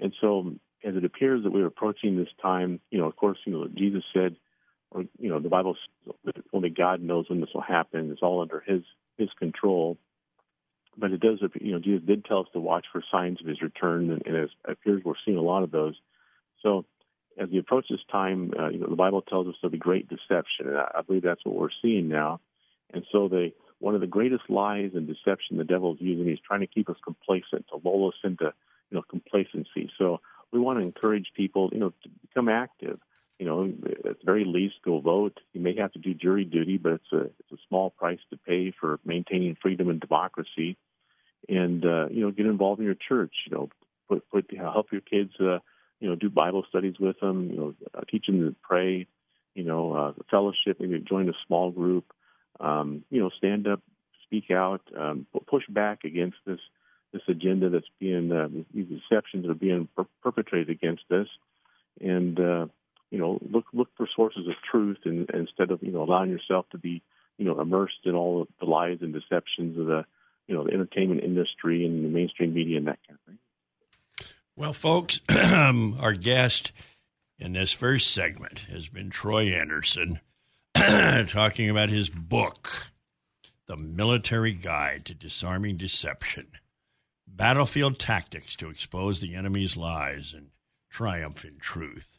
[0.00, 3.52] And so, as it appears that we're approaching this time, you know, of course, you
[3.52, 4.36] know, Jesus said,
[5.18, 5.76] you know, the Bible
[6.52, 8.10] only God knows when this will happen.
[8.10, 8.82] It's all under His
[9.18, 9.98] His control.
[10.98, 13.60] But it does, you know, Jesus did tell us to watch for signs of His
[13.60, 15.94] return, and, and it appears we're seeing a lot of those.
[16.62, 16.86] So,
[17.38, 20.08] as we approach this time, uh, you know, the Bible tells us there'll be great
[20.08, 22.40] deception, and I, I believe that's what we're seeing now.
[22.94, 26.38] And so, they one of the greatest lies and deception the devil is using is
[26.46, 28.52] trying to keep us complacent, to lull us into,
[28.90, 29.90] you know, complacency.
[29.98, 30.20] So
[30.52, 32.98] we want to encourage people, you know, to become active
[33.38, 35.38] you know, at the very least, go vote.
[35.52, 38.36] You may have to do jury duty, but it's a it's a small price to
[38.36, 40.76] pay for maintaining freedom and democracy.
[41.48, 43.34] And uh, you know, get involved in your church.
[43.46, 43.68] You know,
[44.08, 45.32] put put help your kids.
[45.38, 45.58] Uh,
[46.00, 47.50] you know, do Bible studies with them.
[47.50, 49.06] You know, uh, teach them to pray.
[49.54, 50.80] You know, uh, fellowship.
[50.80, 52.12] Maybe join a small group.
[52.58, 53.82] Um, you know, stand up,
[54.22, 56.60] speak out, um, push back against this
[57.12, 61.28] this agenda that's being uh, these deceptions that are being per- perpetrated against us.
[62.00, 62.66] And uh,
[63.10, 66.30] you know, look look for sources of truth and, and instead of you know allowing
[66.30, 67.02] yourself to be
[67.38, 70.04] you know immersed in all of the lies and deceptions of the
[70.46, 73.38] you know the entertainment industry and the mainstream media and that kind of thing.
[74.56, 75.20] Well, folks,
[75.52, 76.72] um, our guest
[77.38, 80.20] in this first segment has been Troy Anderson
[80.74, 82.68] talking about his book,
[83.66, 86.48] The Military Guide to Disarming Deception
[87.26, 90.48] Battlefield Tactics to Expose the Enemy's Lies and
[90.88, 92.15] Triumph in Truth.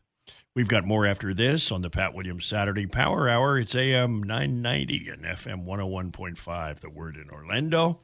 [0.57, 3.59] We've got more after this on the Pat Williams Saturday Power Hour.
[3.59, 7.99] It's AM 990 and FM 101.5, the word in Orlando.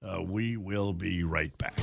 [0.00, 1.76] Uh, we will be right back.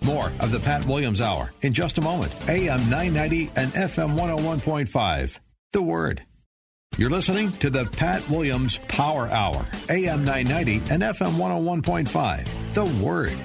[0.00, 2.32] More of the Pat Williams Hour in just a moment.
[2.48, 5.38] AM 990 and FM 101.5,
[5.72, 6.22] the word.
[6.96, 13.36] You're listening to the Pat Williams Power Hour, AM 990 and FM 101.5, the word.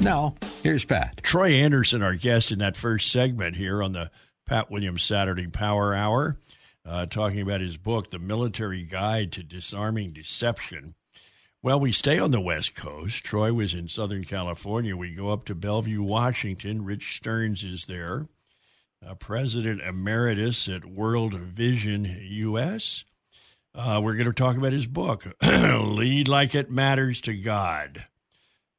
[0.00, 1.20] Now, here's Pat.
[1.22, 4.10] Troy Anderson, our guest in that first segment here on the
[4.48, 6.38] Pat Williams Saturday Power Hour,
[6.86, 10.94] uh, talking about his book, The Military Guide to Disarming Deception.
[11.62, 13.24] Well, we stay on the West Coast.
[13.24, 14.96] Troy was in Southern California.
[14.96, 16.82] We go up to Bellevue, Washington.
[16.82, 18.26] Rich Stearns is there,
[19.06, 23.04] uh, President Emeritus at World Vision US.
[23.74, 28.06] Uh, we're going to talk about his book, Lead Like It Matters to God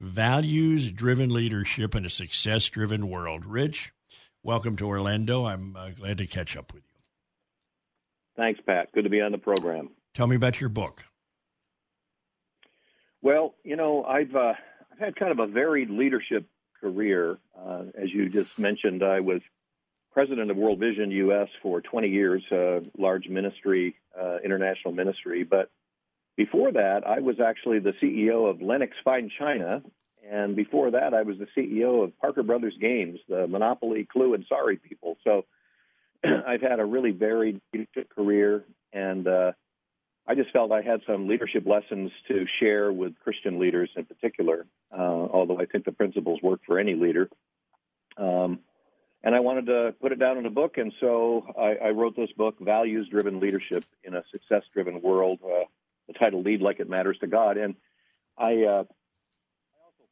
[0.01, 3.45] Values Driven Leadership in a Success Driven World.
[3.45, 3.91] Rich,
[4.43, 5.45] welcome to Orlando.
[5.45, 6.89] I'm uh, glad to catch up with you.
[8.35, 8.91] Thanks, Pat.
[8.93, 9.89] Good to be on the program.
[10.13, 11.03] Tell me about your book.
[13.21, 14.53] Well, you know, I've uh,
[14.91, 16.47] I've had kind of a varied leadership
[16.79, 17.37] career.
[17.57, 19.41] Uh, as you just mentioned, I was
[20.13, 21.49] president of World Vision U.S.
[21.61, 25.43] for 20 years, uh, large ministry, uh, international ministry.
[25.43, 25.69] But
[26.37, 29.83] before that, I was actually the CEO of Lenox Fine China,
[30.27, 34.45] and before that, I was the CEO of Parker Brothers Games, the Monopoly, Clue, and
[34.47, 35.17] Sorry people.
[35.23, 35.45] So
[36.23, 37.61] I've had a really varied
[38.15, 39.51] career, and uh,
[40.27, 44.65] I just felt I had some leadership lessons to share with Christian leaders in particular,
[44.91, 47.29] uh, although I think the principles work for any leader.
[48.17, 48.59] Um,
[49.23, 52.15] and I wanted to put it down in a book, and so I, I wrote
[52.15, 55.39] this book, Values Driven Leadership in a Success Driven World.
[55.43, 55.65] Uh,
[56.09, 57.57] the title, Lead Like It Matters to God.
[57.57, 57.75] And
[58.37, 58.83] I, uh,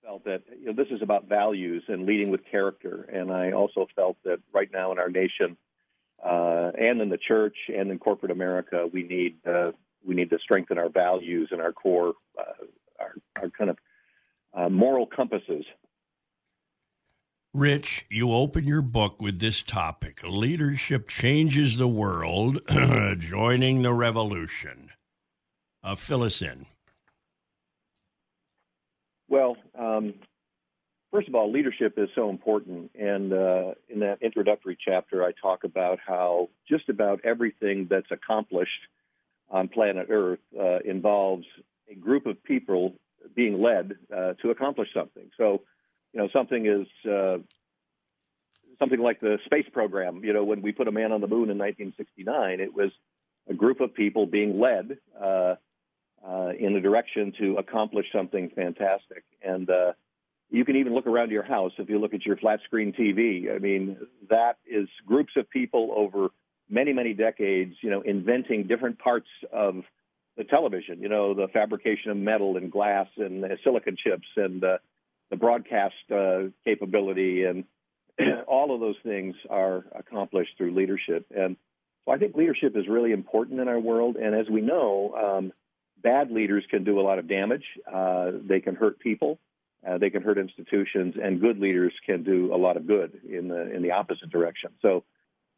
[0.07, 3.03] felt that you know, this is about values and leading with character.
[3.11, 5.57] And I also felt that right now in our nation
[6.23, 9.71] uh, and in the church and in corporate America, we need uh,
[10.05, 12.65] we need to strengthen our values and our core, uh,
[12.99, 13.77] our, our kind of
[14.53, 15.65] uh, moral compasses.
[17.53, 22.61] Rich, you open your book with this topic Leadership Changes the World,
[23.17, 24.91] Joining the Revolution.
[25.83, 26.65] Uh, fill us in.
[29.29, 30.13] Well, um,
[31.11, 32.91] first of all, leadership is so important.
[32.99, 38.71] And uh, in that introductory chapter, I talk about how just about everything that's accomplished
[39.49, 41.45] on planet Earth uh, involves
[41.89, 42.93] a group of people
[43.35, 45.29] being led uh, to accomplish something.
[45.37, 45.61] So,
[46.13, 47.37] you know, something is uh,
[48.79, 50.23] something like the space program.
[50.23, 52.91] You know, when we put a man on the moon in 1969, it was
[53.49, 54.97] a group of people being led
[56.25, 59.23] uh, in a direction to accomplish something fantastic.
[59.43, 59.93] And uh,
[60.49, 63.53] you can even look around your house if you look at your flat screen TV.
[63.53, 63.97] I mean,
[64.29, 66.29] that is groups of people over
[66.69, 69.83] many, many decades, you know, inventing different parts of
[70.37, 74.63] the television, you know, the fabrication of metal and glass and uh, silicon chips and
[74.63, 74.77] uh,
[75.29, 77.65] the broadcast uh, capability and
[78.47, 81.25] all of those things are accomplished through leadership.
[81.35, 81.57] And
[82.05, 84.15] so I think leadership is really important in our world.
[84.15, 85.53] And as we know, um,
[86.01, 87.65] bad leaders can do a lot of damage.
[87.91, 89.39] Uh, they can hurt people.
[89.87, 93.47] Uh, they can hurt institutions, and good leaders can do a lot of good in
[93.47, 94.71] the in the opposite direction.
[94.81, 95.03] So,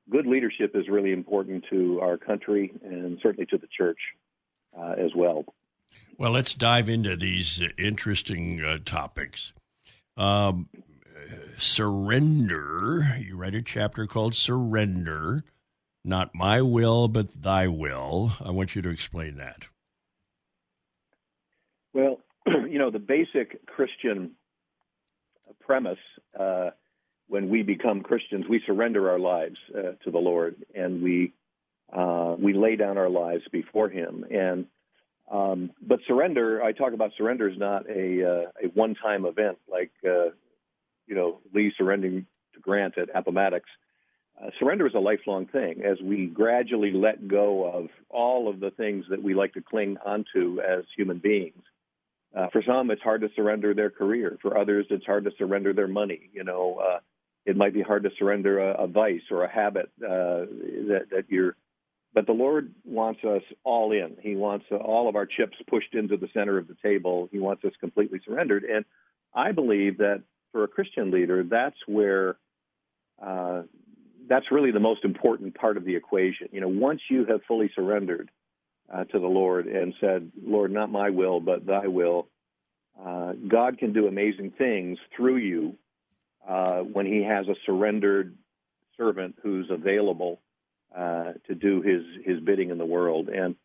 [0.09, 3.99] good leadership is really important to our country and certainly to the church
[4.77, 5.45] uh, as well.
[6.17, 9.53] Well, let's dive into these interesting uh, topics.
[10.17, 10.67] Um,
[11.57, 13.15] surrender.
[13.19, 15.41] You write a chapter called Surrender.
[16.03, 18.33] Not my will, but thy will.
[18.43, 19.67] I want you to explain that.
[21.93, 24.31] Well, you know, the basic Christian
[25.59, 25.99] premise
[26.39, 26.71] uh,
[27.27, 31.33] when we become Christians, we surrender our lives uh, to the Lord and we
[31.91, 34.25] uh, we lay down our lives before Him.
[34.29, 34.65] And
[35.31, 39.57] um, but surrender, I talk about surrender is not a uh, a one time event
[39.71, 40.31] like uh,
[41.07, 43.65] you know Lee surrendering to Grant at Appomattox.
[44.41, 48.71] Uh, surrender is a lifelong thing as we gradually let go of all of the
[48.71, 51.61] things that we like to cling onto as human beings.
[52.35, 54.37] Uh, for some, it's hard to surrender their career.
[54.41, 56.29] For others, it's hard to surrender their money.
[56.31, 56.99] You know, uh,
[57.45, 60.45] it might be hard to surrender a, a vice or a habit uh,
[60.89, 61.55] that, that you're.
[62.13, 64.17] But the Lord wants us all in.
[64.21, 67.29] He wants all of our chips pushed into the center of the table.
[67.31, 68.63] He wants us completely surrendered.
[68.63, 68.83] And
[69.33, 72.37] I believe that for a Christian leader, that's where
[73.23, 73.63] uh,
[74.27, 76.49] that's really the most important part of the equation.
[76.51, 78.29] You know, once you have fully surrendered
[78.93, 82.27] uh, to the Lord and said, Lord, not my will, but thy will,
[83.03, 85.75] uh, God can do amazing things through you
[86.47, 88.35] uh, when he has a surrendered
[88.97, 90.41] servant who's available
[90.95, 93.29] uh, to do his, his bidding in the world.
[93.29, 93.55] And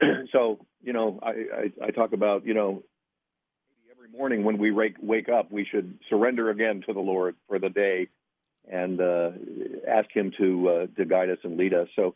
[0.32, 2.82] so, you know, I, I, I talk about, you know,
[3.90, 7.58] every morning when we wake, wake up, we should surrender again to the Lord for
[7.58, 8.08] the day
[8.70, 9.30] and uh,
[9.88, 11.88] ask Him to uh, to guide us and lead us.
[11.96, 12.14] So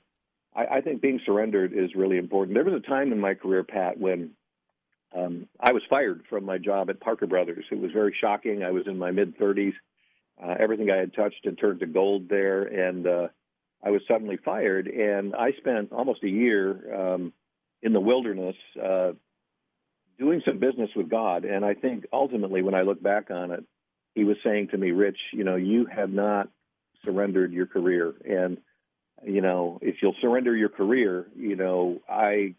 [0.54, 2.54] I, I, think being surrendered is really important.
[2.54, 4.32] There was a time in my career, Pat, when
[5.16, 7.64] um, I was fired from my job at Parker Brothers.
[7.70, 8.62] It was very shocking.
[8.62, 9.74] I was in my mid 30s.
[10.42, 13.28] Uh, everything I had touched had turned to gold there, and uh,
[13.84, 14.86] I was suddenly fired.
[14.86, 17.32] And I spent almost a year um,
[17.82, 19.12] in the wilderness uh,
[20.18, 21.44] doing some business with God.
[21.44, 23.64] And I think ultimately, when I look back on it,
[24.14, 26.48] he was saying to me, Rich, you know, you have not
[27.04, 28.14] surrendered your career.
[28.24, 28.58] And,
[29.24, 32.54] you know, if you'll surrender your career, you know, I,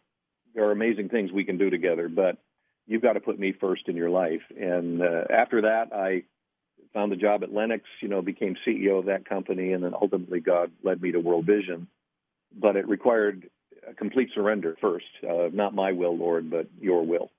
[0.53, 2.37] there are amazing things we can do together, but
[2.87, 4.41] you've got to put me first in your life.
[4.57, 6.23] And uh, after that, I
[6.93, 10.39] found a job at Lenox, you know, became CEO of that company, and then ultimately
[10.39, 11.87] God led me to World Vision.
[12.55, 13.49] But it required
[13.89, 17.31] a complete surrender first, uh, not my will, Lord, but your will.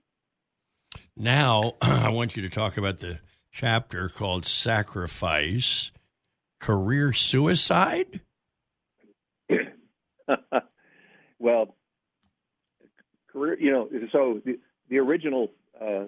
[1.17, 3.21] Now, I want you to talk about the
[3.53, 5.93] chapter called Sacrifice
[6.59, 8.21] Career Suicide?
[11.45, 11.77] Well,
[13.31, 16.05] career, you know, so the, the original uh,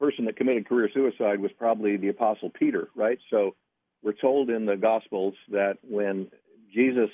[0.00, 3.18] person that committed career suicide was probably the Apostle Peter, right?
[3.30, 3.54] So
[4.02, 6.28] we're told in the Gospels that when
[6.74, 7.10] Jesus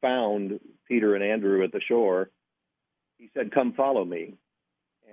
[0.00, 2.30] found Peter and Andrew at the shore,
[3.18, 4.34] he said, Come follow me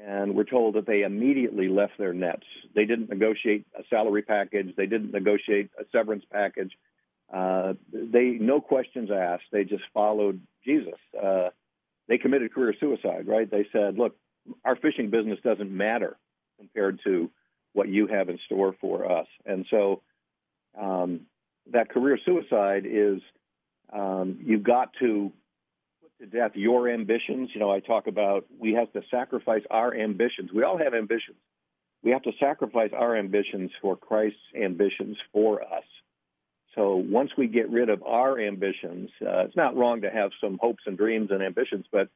[0.05, 2.45] and we're told that they immediately left their nets.
[2.75, 4.73] They didn't negotiate a salary package.
[4.75, 6.71] They didn't negotiate a severance package.
[7.33, 9.45] Uh, they no questions asked.
[9.51, 10.99] They just followed Jesus.
[11.21, 11.49] Uh,
[12.07, 13.49] they committed career suicide, right?
[13.49, 14.15] They said, "Look,
[14.65, 16.17] our fishing business doesn't matter
[16.57, 17.31] compared to
[17.73, 20.01] what you have in store for us." And so,
[20.77, 21.27] um,
[21.71, 23.21] that career suicide is
[23.91, 25.31] um, you've got to
[26.01, 27.49] put to death your ambitions.
[27.53, 30.51] You know, I talk about we have to sacrifice our ambitions.
[30.53, 31.37] We all have ambitions.
[32.03, 35.85] We have to sacrifice our ambitions for Christ's ambitions for us.
[36.75, 40.57] So once we get rid of our ambitions, uh, it's not wrong to have some
[40.62, 42.09] hopes and dreams and ambitions, but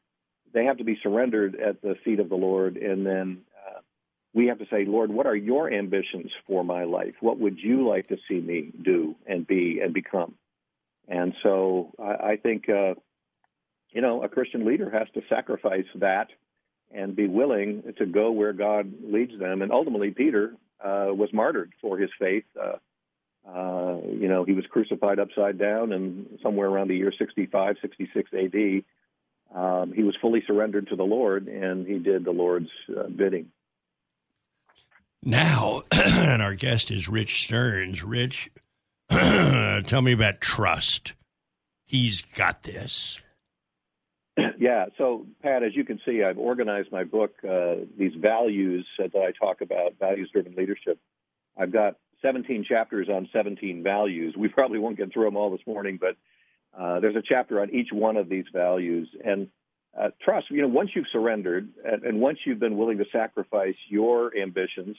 [0.54, 2.78] they have to be surrendered at the feet of the Lord.
[2.78, 3.80] And then uh,
[4.34, 7.16] we have to say, Lord, what are your ambitions for my life?
[7.20, 10.36] What would you like to see me do and be and become?
[11.08, 12.96] And so I, I think uh,
[13.92, 16.28] you know, a Christian leader has to sacrifice that
[16.92, 19.62] and be willing to go where God leads them.
[19.62, 22.46] And ultimately, Peter uh, was martyred for his faith.
[23.48, 28.30] Uh, you know, he was crucified upside down, and somewhere around the year 65, 66
[28.34, 28.84] AD,
[29.58, 33.52] um, he was fully surrendered to the Lord, and he did the Lord's uh, bidding.
[35.24, 38.04] Now, and our guest is Rich Stearns.
[38.04, 38.52] Rich,
[39.10, 41.14] tell me about trust.
[41.86, 43.20] He's got this.
[44.60, 44.88] yeah.
[44.98, 49.32] So, Pat, as you can see, I've organized my book, uh, these values that I
[49.32, 51.00] talk about, values driven leadership.
[51.58, 54.36] I've got 17 chapters on 17 values.
[54.38, 56.16] We probably won't get through them all this morning, but
[56.78, 59.10] uh, there's a chapter on each one of these values.
[59.24, 59.50] And
[60.00, 63.76] uh, trust, you know, once you've surrendered and, and, once you've been willing to sacrifice
[63.90, 64.96] your ambitions,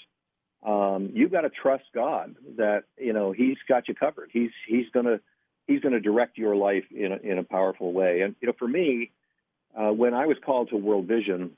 [0.66, 4.30] um, you've got to trust God that you know He's got you covered.
[4.32, 5.20] He's He's gonna
[5.68, 8.22] He's gonna direct your life in a, in a powerful way.
[8.22, 9.12] And you know, for me,
[9.78, 11.52] uh, when I was called to World Vision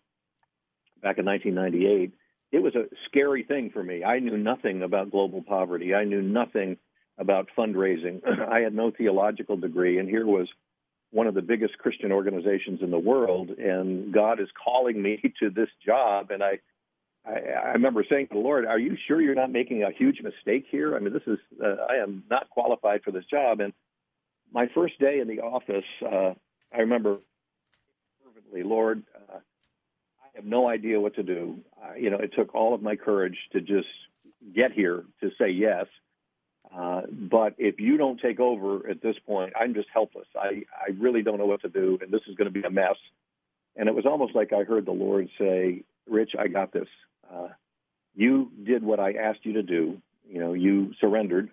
[1.02, 2.12] back in 1998,
[2.52, 4.02] it was a scary thing for me.
[4.02, 5.94] I knew nothing about global poverty.
[5.94, 6.78] I knew nothing
[7.18, 8.20] about fundraising.
[8.50, 10.48] I had no theological degree, and here was
[11.12, 15.50] one of the biggest Christian organizations in the world, and God is calling me to
[15.50, 16.30] this job.
[16.30, 16.58] And I,
[17.24, 20.20] I, I remember saying to the Lord, "Are you sure you're not making a huge
[20.22, 20.96] mistake here?
[20.96, 23.72] I mean, this is uh, I am not qualified for this job." And
[24.52, 26.34] my first day in the office, uh,
[26.72, 27.18] I remember
[28.24, 29.38] fervently, Lord, uh,
[30.40, 31.58] have no idea what to do.
[31.82, 33.88] Uh, you know, it took all of my courage to just
[34.54, 35.86] get here to say yes.
[36.74, 40.26] Uh, but if you don't take over at this point, I'm just helpless.
[40.36, 42.70] I, I really don't know what to do, and this is going to be a
[42.70, 42.96] mess.
[43.76, 46.88] And it was almost like I heard the Lord say, Rich, I got this.
[47.32, 47.48] Uh,
[48.14, 50.00] you did what I asked you to do.
[50.28, 51.50] You know, you surrendered.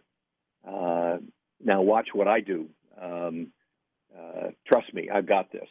[0.68, 1.18] Uh,
[1.64, 2.68] now watch what I do.
[3.02, 3.48] Um,
[4.18, 5.68] uh, trust me, I've got this.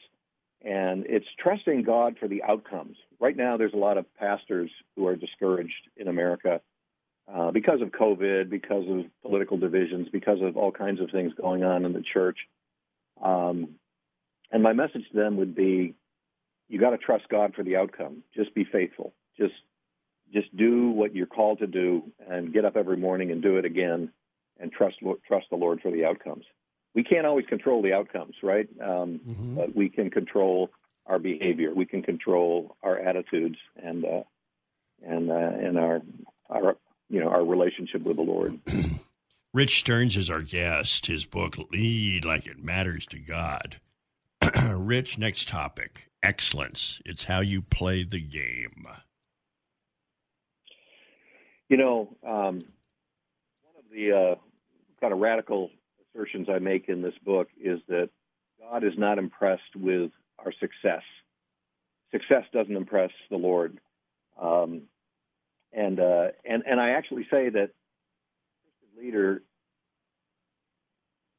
[0.67, 2.97] And it's trusting God for the outcomes.
[3.21, 6.61] Right now, there's a lot of pastors who are discouraged in America
[7.33, 11.63] uh, because of COVID, because of political divisions, because of all kinds of things going
[11.63, 12.39] on in the church.
[13.23, 13.77] Um,
[14.51, 15.95] and my message to them would be,
[16.69, 18.25] you got to trust God for the outcome.
[18.35, 19.13] Just be faithful.
[19.39, 19.55] Just
[20.33, 23.65] just do what you're called to do, and get up every morning and do it
[23.65, 24.11] again,
[24.59, 24.97] and trust
[25.29, 26.45] trust the Lord for the outcomes.
[26.97, 28.67] We can't always control the outcomes, right?
[28.81, 29.55] Um, mm-hmm.
[29.55, 30.71] But we can control
[31.05, 31.75] our behavior.
[31.75, 34.23] We can control our attitudes and uh,
[35.07, 36.01] and uh, and our
[36.49, 36.77] our
[37.11, 38.59] you know our relationship with the Lord.
[39.53, 41.05] Rich Stearns is our guest.
[41.05, 43.77] His book "Lead Like It Matters to God."
[44.75, 47.03] Rich, next topic: excellence.
[47.05, 48.89] It's how you play the game.
[51.69, 52.63] You know, um,
[53.61, 54.35] one of the uh,
[54.99, 55.71] kind of radical
[56.17, 58.11] assertions I make in this book is that
[58.61, 61.03] God is not impressed with our success.
[62.11, 63.79] Success doesn't impress the Lord.
[64.41, 64.83] Um,
[65.73, 67.71] and uh, and and I actually say that
[68.99, 69.43] leader,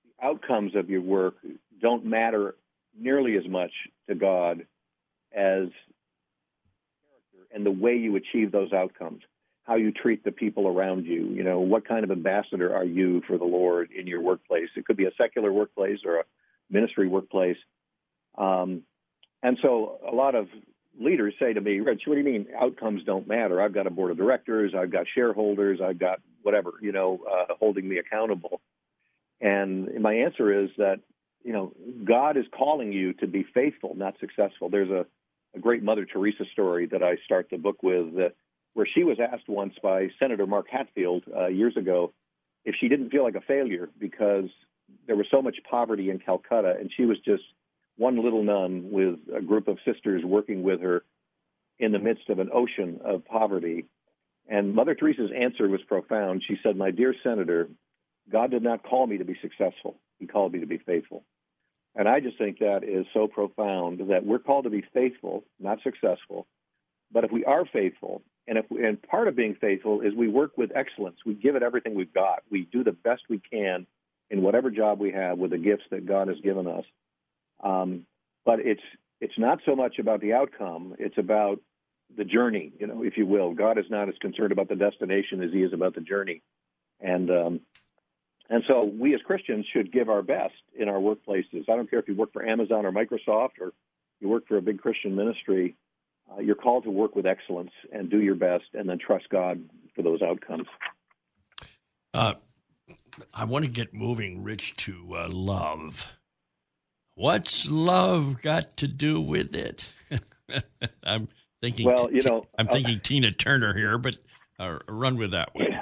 [0.06, 1.36] the outcomes of your work
[1.82, 2.56] don't matter
[3.00, 3.72] nearly as much
[4.10, 4.66] to God
[5.32, 5.70] as
[7.04, 9.22] character and the way you achieve those outcomes,
[9.68, 11.28] how you treat the people around you.
[11.28, 14.70] You know, what kind of ambassador are you for the Lord in your workplace?
[14.78, 16.24] It could be a secular workplace or a
[16.72, 17.58] ministry workplace.
[18.38, 18.84] Um,
[19.44, 20.48] and so a lot of
[21.00, 23.62] leaders say to me, Rich, what do you mean outcomes don't matter?
[23.62, 27.54] I've got a board of directors, I've got shareholders, I've got whatever, you know, uh,
[27.60, 28.62] holding me accountable.
[29.42, 31.02] And my answer is that,
[31.44, 31.74] you know,
[32.06, 34.70] God is calling you to be faithful, not successful.
[34.70, 35.06] There's a,
[35.56, 38.34] a great Mother Teresa story that I start the book with that
[38.78, 42.14] where she was asked once by Senator Mark Hatfield uh, years ago
[42.64, 44.50] if she didn't feel like a failure because
[45.08, 47.42] there was so much poverty in Calcutta and she was just
[47.98, 51.04] one little nun with a group of sisters working with her
[51.80, 53.86] in the midst of an ocean of poverty.
[54.48, 56.44] And Mother Teresa's answer was profound.
[56.48, 57.70] She said, My dear Senator,
[58.32, 61.24] God did not call me to be successful, He called me to be faithful.
[61.96, 65.80] And I just think that is so profound that we're called to be faithful, not
[65.82, 66.46] successful.
[67.12, 70.28] But if we are faithful, and if we, and part of being faithful is we
[70.28, 71.18] work with excellence.
[71.26, 72.44] We give it everything we've got.
[72.50, 73.86] We do the best we can
[74.30, 76.86] in whatever job we have with the gifts that God has given us.
[77.62, 78.06] Um,
[78.46, 78.82] but it's
[79.20, 81.60] it's not so much about the outcome; it's about
[82.16, 83.54] the journey, you know, if you will.
[83.54, 86.42] God is not as concerned about the destination as He is about the journey,
[87.02, 87.60] and um,
[88.50, 91.68] and so we as Christians should give our best in our workplaces.
[91.70, 93.74] I don't care if you work for Amazon or Microsoft or
[94.22, 95.76] you work for a big Christian ministry.
[96.32, 99.64] Uh, you're called to work with excellence and do your best, and then trust God
[99.96, 100.68] for those outcomes.
[102.14, 102.34] Uh,
[103.34, 106.18] I want to get moving, Rich, to uh, love.
[107.16, 109.86] What's love got to do with it?
[111.04, 111.28] I'm
[111.62, 111.88] thinking.
[111.88, 114.18] Well, you know, I'm thinking uh, Tina Turner here, but
[114.60, 115.82] uh, run with that one.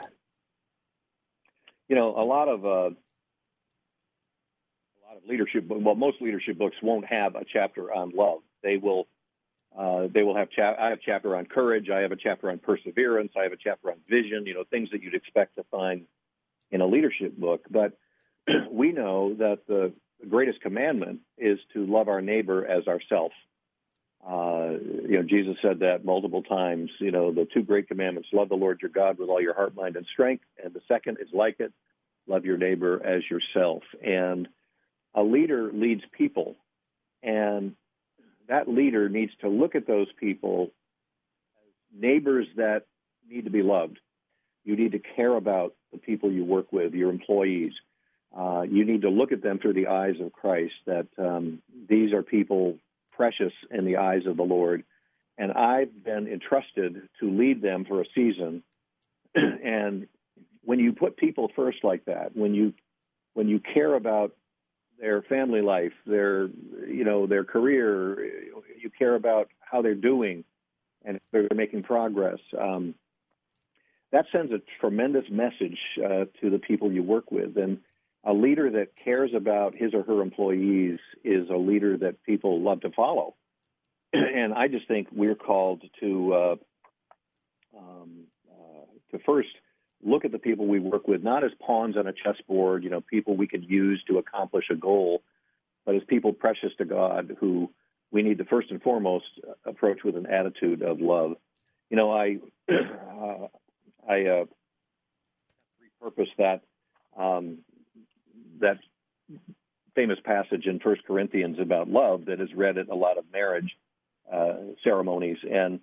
[1.88, 2.96] You know, a lot of uh, a
[5.08, 5.66] lot of leadership.
[5.68, 8.40] Well, most leadership books won't have a chapter on love.
[8.64, 9.08] They will.
[9.78, 10.50] Uh, they will have.
[10.52, 11.90] Cha- I have a chapter on courage.
[11.90, 13.32] I have a chapter on perseverance.
[13.38, 14.46] I have a chapter on vision.
[14.46, 16.06] You know, things that you'd expect to find
[16.72, 17.66] in a leadership book.
[17.70, 17.98] But
[18.72, 19.94] we know that the,
[20.30, 23.32] greatest commandment is to love our neighbor as ourself.
[24.26, 24.72] Uh,
[25.04, 26.90] you know, Jesus said that multiple times.
[27.00, 29.76] You know, the two great commandments: love the Lord your God with all your heart,
[29.76, 30.46] mind, and strength.
[30.64, 31.74] And the second is like it:
[32.28, 33.84] love your neighbor as yourself.
[34.04, 34.48] And
[35.14, 36.56] a leader leads people,
[37.22, 37.76] and
[38.48, 40.72] that leader needs to look at those people
[41.58, 42.86] as neighbors that
[43.30, 44.00] need to be loved.
[44.64, 47.74] You need to care about the people you work with, your employees.
[48.36, 50.74] Uh, you need to look at them through the eyes of Christ.
[50.86, 52.78] That um, these are people
[53.12, 54.84] precious in the eyes of the Lord.
[55.38, 58.64] And I've been entrusted to lead them for a season.
[59.36, 60.08] and
[60.64, 62.74] when you put people first like that, when you
[63.34, 64.32] when you care about
[65.00, 66.48] their family life, their
[66.88, 68.24] you know their career,
[68.80, 70.44] you care about how they're doing
[71.04, 72.40] and if they're making progress.
[72.60, 72.96] Um,
[74.12, 77.80] that sends a tremendous message uh, to the people you work with, and
[78.24, 82.82] a leader that cares about his or her employees is a leader that people love
[82.82, 83.36] to follow.
[84.14, 86.56] and I just think we're called to uh,
[87.78, 89.50] um, uh, to first
[90.04, 93.02] look at the people we work with not as pawns on a chessboard, you know,
[93.02, 95.22] people we could use to accomplish a goal,
[95.86, 97.72] but as people precious to God who
[98.12, 99.26] we need to first and foremost
[99.66, 101.34] approach with an attitude of love.
[101.90, 102.38] You know, I
[102.70, 103.48] uh,
[104.08, 104.46] I uh,
[106.02, 106.62] repurpose that
[107.18, 107.60] um,
[108.60, 108.80] that
[109.96, 113.76] famous passage in First Corinthians about love that is read at a lot of marriage
[114.32, 115.80] uh, ceremonies, and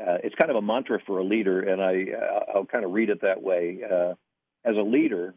[0.00, 1.60] uh, it's kind of a mantra for a leader.
[1.60, 3.80] And I uh, I'll kind of read it that way.
[3.84, 4.14] Uh,
[4.64, 5.34] as a leader,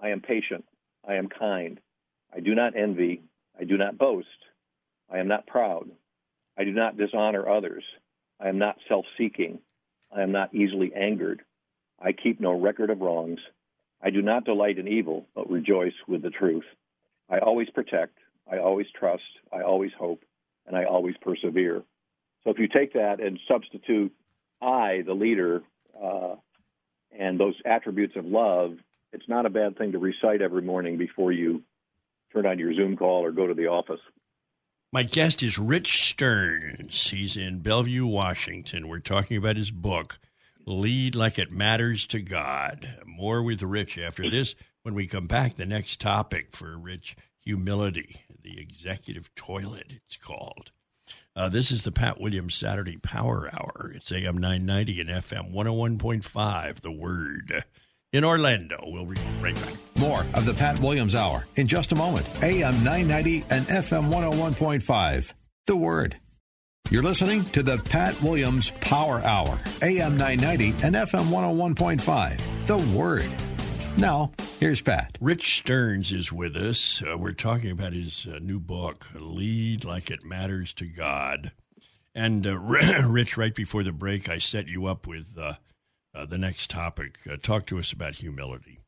[0.00, 0.64] I am patient.
[1.06, 1.80] I am kind.
[2.34, 3.22] I do not envy.
[3.58, 4.26] I do not boast.
[5.10, 5.90] I am not proud.
[6.58, 7.84] I do not dishonor others.
[8.40, 9.60] I am not self-seeking.
[10.14, 11.42] I am not easily angered.
[12.00, 13.40] I keep no record of wrongs.
[14.02, 16.64] I do not delight in evil, but rejoice with the truth.
[17.30, 18.18] I always protect,
[18.50, 20.22] I always trust, I always hope,
[20.66, 21.82] and I always persevere.
[22.44, 24.12] So if you take that and substitute
[24.62, 25.62] I, the leader,
[26.00, 26.36] uh,
[27.18, 28.76] and those attributes of love,
[29.12, 31.62] it's not a bad thing to recite every morning before you
[32.32, 34.00] turn on your Zoom call or go to the office.
[34.92, 37.10] My guest is Rich Stearns.
[37.10, 38.88] He's in Bellevue, Washington.
[38.88, 40.18] We're talking about his book,
[40.66, 42.88] Lead Like It Matters to God.
[43.06, 45.54] More with Rich after this when we come back.
[45.54, 50.70] The next topic for Rich humility, the executive toilet, it's called.
[51.36, 53.90] Uh, this is the Pat Williams Saturday Power Hour.
[53.94, 57.64] It's AM 990 and FM 101.5, The Word.
[58.12, 59.74] In Orlando, we'll be right back.
[59.96, 62.24] More of the Pat Williams Hour in just a moment.
[62.40, 65.32] AM 990 and FM 101.5,
[65.66, 66.16] The Word.
[66.88, 72.66] You're listening to the Pat Williams Power Hour, AM 990 and FM 101.5.
[72.66, 73.53] The Word.
[73.96, 75.16] Now, here's Pat.
[75.20, 77.00] Rich Stearns is with us.
[77.00, 81.52] Uh, we're talking about his uh, new book, Lead Like It Matters to God.
[82.12, 85.54] And uh, Rich, right before the break, I set you up with uh,
[86.12, 87.18] uh, the next topic.
[87.30, 88.80] Uh, talk to us about humility.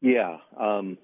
[0.00, 0.38] Yeah.
[0.56, 0.96] Um,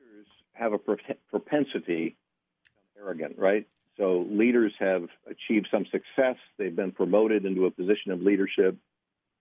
[0.00, 3.68] leaders have a propensity to become arrogant, right?
[3.98, 6.36] So leaders have achieved some success.
[6.58, 8.76] They've been promoted into a position of leadership.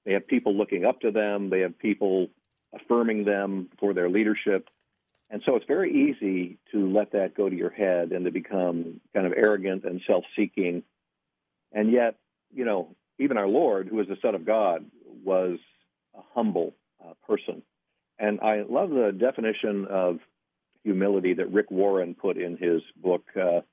[0.06, 1.50] They have people looking up to them.
[1.50, 2.28] They have people
[2.74, 4.70] affirming them for their leadership.
[5.30, 9.00] And so it's very easy to let that go to your head and to become
[9.14, 10.84] kind of arrogant and self seeking.
[11.72, 12.16] And yet,
[12.54, 14.86] you know, even our Lord, who is the Son of God,
[15.24, 15.60] was
[16.16, 16.74] a humble
[17.04, 17.62] uh, person.
[18.20, 20.20] And I love the definition of
[20.84, 23.64] humility that Rick Warren put in his book uh, a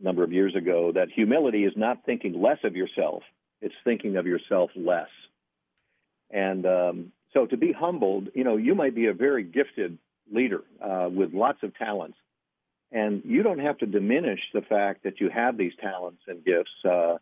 [0.00, 3.22] number of years ago that humility is not thinking less of yourself,
[3.60, 5.08] it's thinking of yourself less.
[6.30, 9.98] And um, so to be humbled, you know, you might be a very gifted
[10.32, 12.18] leader uh, with lots of talents.
[12.92, 16.70] And you don't have to diminish the fact that you have these talents and gifts.
[16.84, 17.18] Uh,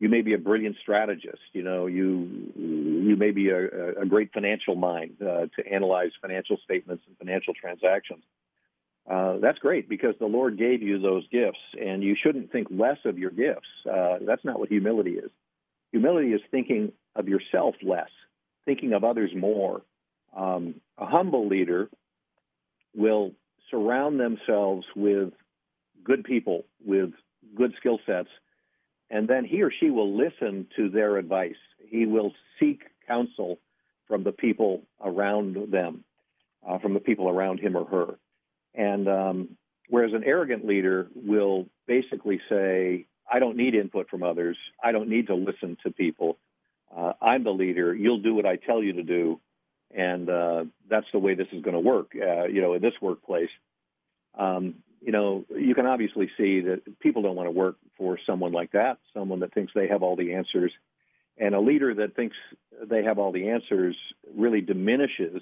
[0.00, 1.42] you may be a brilliant strategist.
[1.52, 6.56] You know, you you may be a, a great financial mind uh, to analyze financial
[6.64, 8.22] statements and financial transactions
[9.08, 12.98] uh, that's great because the Lord gave you those gifts, and you shouldn't think less
[13.04, 13.68] of your gifts.
[13.90, 15.30] Uh, that's not what humility is.
[15.92, 18.10] Humility is thinking of yourself less,
[18.68, 19.80] thinking of others more.
[20.36, 21.88] Um, a humble leader
[22.94, 23.32] will
[23.70, 25.32] surround themselves with
[26.04, 27.12] good people, with
[27.56, 28.28] good skill sets,
[29.08, 31.56] and then he or she will listen to their advice.
[31.78, 33.58] He will seek counsel
[34.06, 36.04] from the people around them,
[36.68, 38.18] uh, from the people around him or her.
[38.74, 39.48] And um,
[39.88, 44.58] whereas an arrogant leader will basically say, I don't need input from others.
[44.84, 46.36] I don't need to listen to people.
[46.96, 47.94] Uh, I'm the leader.
[47.94, 49.40] You'll do what I tell you to do.
[49.94, 52.12] and uh, that's the way this is going to work.
[52.14, 53.50] Uh, you know, in this workplace,
[54.38, 58.52] um, you know, you can obviously see that people don't want to work for someone
[58.52, 60.72] like that, someone that thinks they have all the answers,
[61.38, 62.36] and a leader that thinks
[62.84, 63.96] they have all the answers
[64.36, 65.40] really diminishes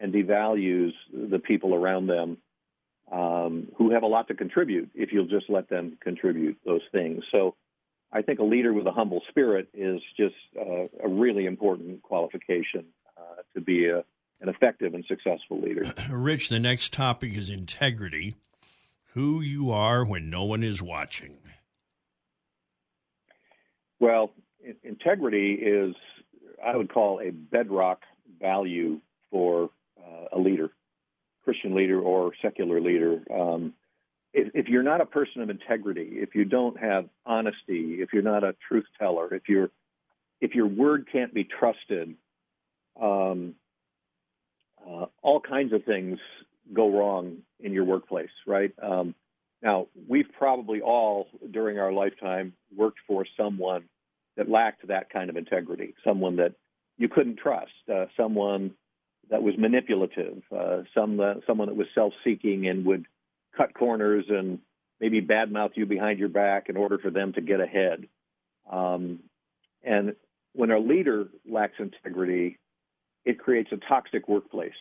[0.00, 2.38] and devalues the people around them
[3.12, 7.22] um, who have a lot to contribute if you'll just let them contribute those things.
[7.30, 7.54] So
[8.16, 12.86] I think a leader with a humble spirit is just uh, a really important qualification
[13.14, 13.98] uh, to be a,
[14.40, 15.92] an effective and successful leader.
[16.10, 18.34] Rich, the next topic is integrity
[19.12, 21.36] who you are when no one is watching.
[24.00, 24.30] Well,
[24.82, 25.94] integrity is,
[26.64, 28.00] I would call, a bedrock
[28.40, 29.00] value
[29.30, 30.70] for uh, a leader,
[31.44, 33.22] Christian leader or secular leader.
[33.30, 33.74] Um,
[34.36, 38.22] if, if, you're not a person of integrity, if you don't have honesty, if you're
[38.22, 39.70] not a truth teller, if you're
[40.40, 42.14] if your word can't be trusted,
[43.00, 43.54] um,
[44.86, 46.18] uh, all kinds of things
[46.74, 48.72] go wrong in your workplace, right?
[48.82, 49.14] Um,
[49.62, 53.84] now, we've probably all, during our lifetime, worked for someone
[54.36, 56.52] that lacked that kind of integrity, someone that
[56.98, 58.72] you couldn't trust, uh, someone
[59.30, 63.06] that was manipulative, uh, some uh, someone that was self-seeking and would
[63.56, 64.58] cut corners and
[65.00, 68.06] maybe badmouth you behind your back in order for them to get ahead.
[68.70, 69.20] Um,
[69.84, 70.16] and
[70.54, 72.58] when a leader lacks integrity,
[73.24, 74.72] it creates a toxic workplace,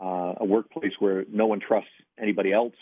[0.00, 1.90] uh, a workplace where no one trusts
[2.20, 2.74] anybody else,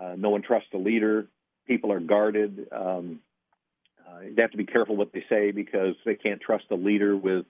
[0.00, 1.26] uh, no one trusts the leader.
[1.66, 2.66] People are guarded.
[2.70, 3.20] Um,
[4.06, 7.16] uh, they have to be careful what they say because they can't trust the leader
[7.16, 7.46] with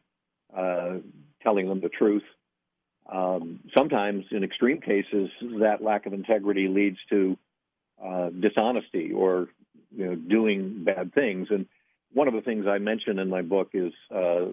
[0.57, 0.99] uh,
[1.43, 2.23] telling them the truth.
[3.11, 5.31] Um, sometimes, in extreme cases,
[5.61, 7.37] that lack of integrity leads to
[8.03, 9.49] uh, dishonesty or
[9.95, 11.49] you know, doing bad things.
[11.51, 11.67] And
[12.13, 14.47] one of the things I mention in my book is uh,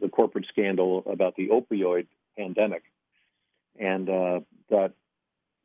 [0.00, 2.06] the corporate scandal about the opioid
[2.36, 2.82] pandemic,
[3.78, 4.40] and uh,
[4.70, 4.92] that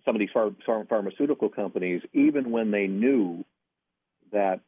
[0.06, 3.46] some of these phar- pharmaceutical companies, even when they knew
[4.32, 4.60] that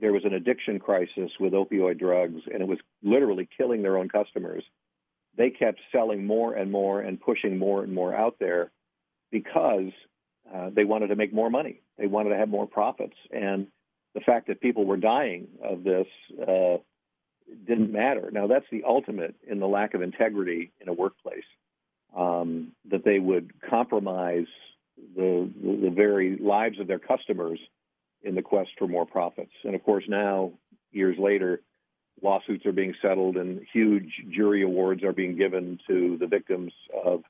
[0.00, 4.08] there was an addiction crisis with opioid drugs and it was literally killing their own
[4.08, 4.62] customers,
[5.38, 8.70] they kept selling more and more and pushing more and more out there
[9.30, 9.92] because
[10.52, 11.80] uh, they wanted to make more money.
[11.96, 13.16] They wanted to have more profits.
[13.30, 13.68] And
[14.14, 16.06] the fact that people were dying of this
[16.42, 16.78] uh,
[17.66, 18.30] didn't matter.
[18.32, 21.44] Now, that's the ultimate in the lack of integrity in a workplace.
[22.16, 24.46] Um, that they would compromise
[25.14, 27.60] the, the, the very lives of their customers
[28.22, 29.52] in the quest for more profits.
[29.62, 30.52] And of course, now,
[30.90, 31.60] years later,
[32.22, 36.72] lawsuits are being settled and huge jury awards are being given to the victims
[37.04, 37.22] of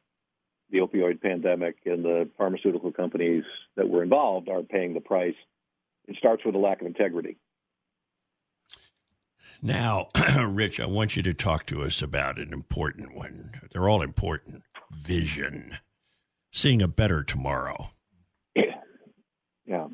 [0.71, 3.45] the opioid pandemic, and the pharmaceutical companies
[3.77, 5.35] that were involved are paying the price.
[6.07, 7.39] It starts with a lack of integrity.
[9.63, 10.09] Now,
[10.47, 13.53] Rich, I want you to talk to us about an important one.
[13.73, 14.63] They're all important
[14.93, 15.79] vision
[16.53, 17.91] seeing a better tomorrow.
[19.67, 19.89] Yeah.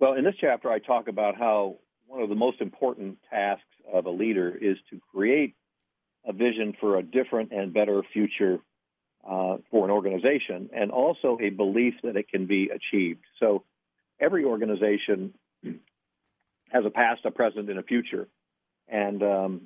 [0.00, 4.06] Well, in this chapter, I talk about how one of the most important tasks of
[4.06, 5.54] a leader is to create
[6.26, 8.58] a vision for a different and better future
[9.28, 13.24] uh, for an organization, and also a belief that it can be achieved.
[13.40, 13.64] So,
[14.20, 15.34] every organization
[16.70, 18.28] has a past, a present, and a future,
[18.88, 19.60] and um,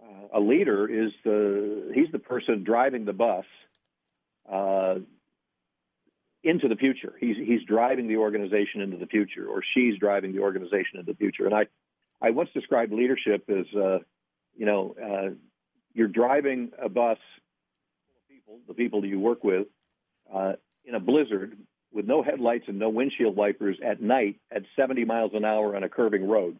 [0.00, 3.44] uh, a leader is the he's the person driving the bus
[4.50, 4.96] uh,
[6.44, 7.14] into the future.
[7.20, 11.16] He's he's driving the organization into the future, or she's driving the organization into the
[11.16, 11.46] future.
[11.46, 11.66] And I
[12.20, 13.98] I once described leadership as uh,
[14.56, 15.34] you know uh,
[15.94, 17.18] you're driving a bus
[18.28, 19.66] people, the people that you work with,
[20.32, 21.56] uh, in a blizzard
[21.92, 25.84] with no headlights and no windshield wipers at night at 70 miles an hour on
[25.84, 26.58] a curving road,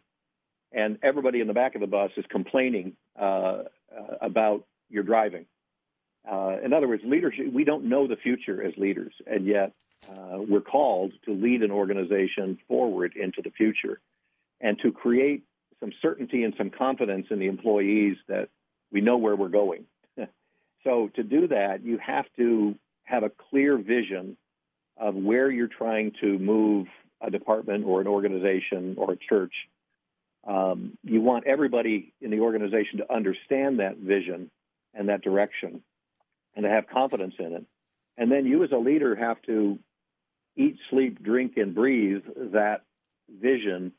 [0.73, 3.63] and everybody in the back of the bus is complaining uh, uh,
[4.21, 5.47] about your driving.
[6.31, 9.73] Uh, in other words, leadership, we don't know the future as leaders, and yet
[10.09, 14.01] uh, we're called to lead an organization forward into the future
[14.61, 15.43] and to create
[15.81, 18.49] some certainty and some confidence in the employees that
[18.93, 19.85] we know where we're going.
[20.85, 24.37] so, to do that, you have to have a clear vision
[24.97, 26.87] of where you're trying to move
[27.21, 29.55] a department or an organization or a church.
[30.47, 34.51] Um, you want everybody in the organization to understand that vision
[34.95, 35.83] and that direction
[36.55, 37.65] and to have confidence in it.
[38.17, 39.79] And then you, as a leader, have to
[40.57, 42.83] eat, sleep, drink, and breathe that
[43.29, 43.93] vision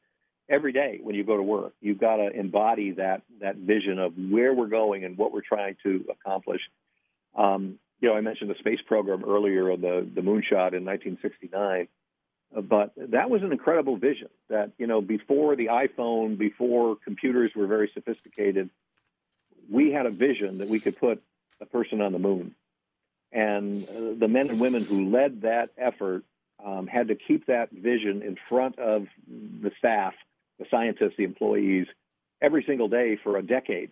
[0.49, 1.73] every day when you go to work.
[1.81, 5.77] You've got to embody that that vision of where we're going and what we're trying
[5.83, 6.61] to accomplish.
[7.35, 11.87] Um, you know, I mentioned the space program earlier, the the moonshot in 1969,
[12.55, 14.29] uh, but that was an incredible vision.
[14.49, 18.69] That you know, before the iPhone, before computers were very sophisticated,
[19.71, 21.23] we had a vision that we could put
[21.71, 22.55] person on the moon.
[23.31, 26.23] And uh, the men and women who led that effort
[26.63, 30.13] um, had to keep that vision in front of the staff,
[30.59, 31.87] the scientists, the employees,
[32.41, 33.91] every single day for a decade.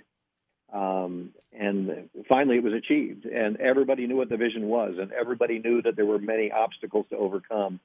[0.71, 5.59] Um, and finally, it was achieved, and everybody knew what the vision was, and everybody
[5.59, 7.79] knew that there were many obstacles to overcome.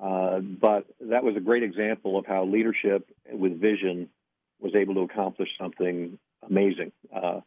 [0.00, 4.08] Uh, but that was a great example of how leadership with vision
[4.58, 6.18] was able to accomplish something
[6.48, 6.92] amazing.
[7.14, 7.40] Uh,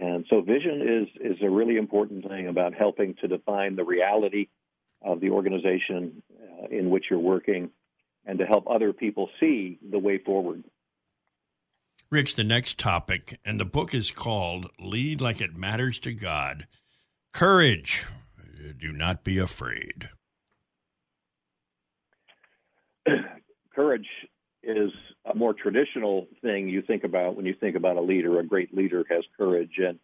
[0.00, 4.48] and so, vision is is a really important thing about helping to define the reality
[5.02, 7.70] of the organization uh, in which you're working,
[8.26, 10.64] and to help other people see the way forward.
[12.10, 16.66] Rich, the next topic, and the book is called Lead Like It Matters to God
[17.32, 18.04] Courage.
[18.78, 20.10] Do not be afraid.
[23.74, 24.08] Courage
[24.66, 24.90] is
[25.24, 28.38] a more traditional thing you think about when you think about a leader.
[28.38, 29.78] A great leader has courage.
[29.78, 29.98] And,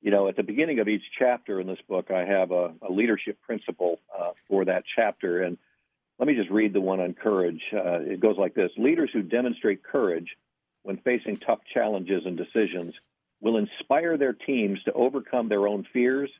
[0.00, 2.90] you know, at the beginning of each chapter in this book, I have a, a
[2.90, 5.42] leadership principle uh, for that chapter.
[5.42, 5.58] And
[6.18, 7.62] let me just read the one on courage.
[7.72, 10.36] Uh, it goes like this Leaders who demonstrate courage
[10.82, 12.94] when facing tough challenges and decisions
[13.40, 16.30] will inspire their teams to overcome their own fears,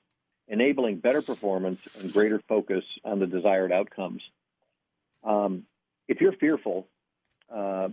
[0.48, 4.22] enabling better performance and greater focus on the desired outcomes.
[5.22, 5.64] Um,
[6.06, 6.86] if you're fearful,
[7.54, 7.88] uh,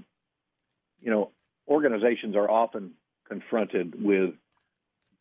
[1.01, 1.31] you know,
[1.67, 2.91] organizations are often
[3.27, 4.33] confronted with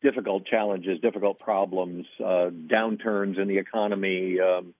[0.01, 4.39] difficult challenges, difficult problems, uh, downturns in the economy.
[4.39, 4.73] Um,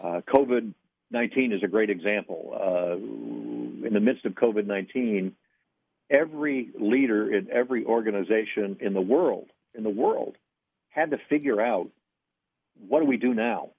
[0.00, 0.74] uh, COVID
[1.10, 2.52] 19 is a great example.
[2.54, 2.96] Uh,
[3.86, 5.34] in the midst of COVID 19,
[6.10, 10.36] every leader in every organization in the world, in the world,
[10.90, 11.88] had to figure out
[12.88, 13.70] what do we do now?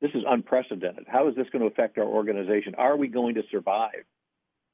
[0.00, 1.06] This is unprecedented.
[1.08, 2.74] How is this going to affect our organization?
[2.76, 4.04] Are we going to survive?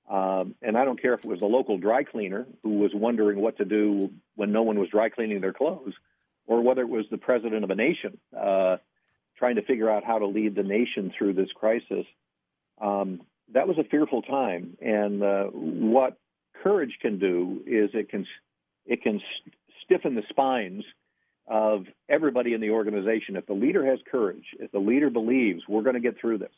[0.09, 3.41] Um, and I don't care if it was a local dry cleaner who was wondering
[3.41, 5.95] what to do when no one was dry cleaning their clothes,
[6.47, 8.77] or whether it was the president of a nation uh,
[9.37, 12.07] trying to figure out how to lead the nation through this crisis.
[12.81, 16.19] Um, that was a fearful time, and uh, what
[16.63, 18.27] courage can do is it can
[18.87, 19.21] it can
[19.85, 20.85] stiffen the spines
[21.49, 23.37] of everybody in the organization.
[23.37, 26.53] If the leader has courage, if the leader believes we're going to get through this,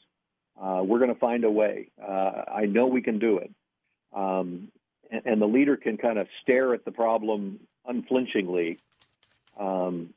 [0.60, 1.90] uh, we're going to find a way.
[2.00, 3.50] Uh, I know we can do it.
[4.12, 4.68] Um,
[5.10, 8.78] and, and, the leader can kind of stare at the problem unflinchingly.
[9.58, 10.14] Um,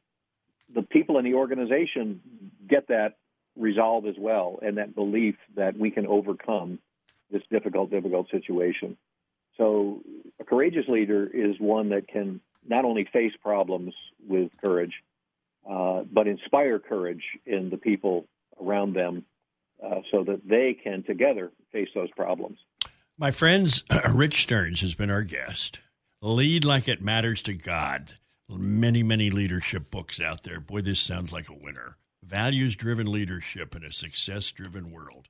[0.73, 2.21] the people in the organization
[2.67, 3.17] get that
[3.57, 6.79] resolve as well, and that belief that we can overcome
[7.29, 8.97] this difficult, difficult situation.
[9.57, 10.01] So,
[10.39, 13.93] a courageous leader is one that can not only face problems
[14.25, 14.93] with courage,
[15.69, 18.25] uh, but inspire courage in the people
[18.59, 19.25] around them
[19.83, 22.57] uh, so that they can together face those problems.
[23.17, 25.79] My friends, Rich Stearns has been our guest.
[26.21, 28.13] Lead like it matters to God.
[28.49, 30.59] Many, many leadership books out there.
[30.59, 31.97] Boy, this sounds like a winner.
[32.23, 35.29] Values driven leadership in a success driven world.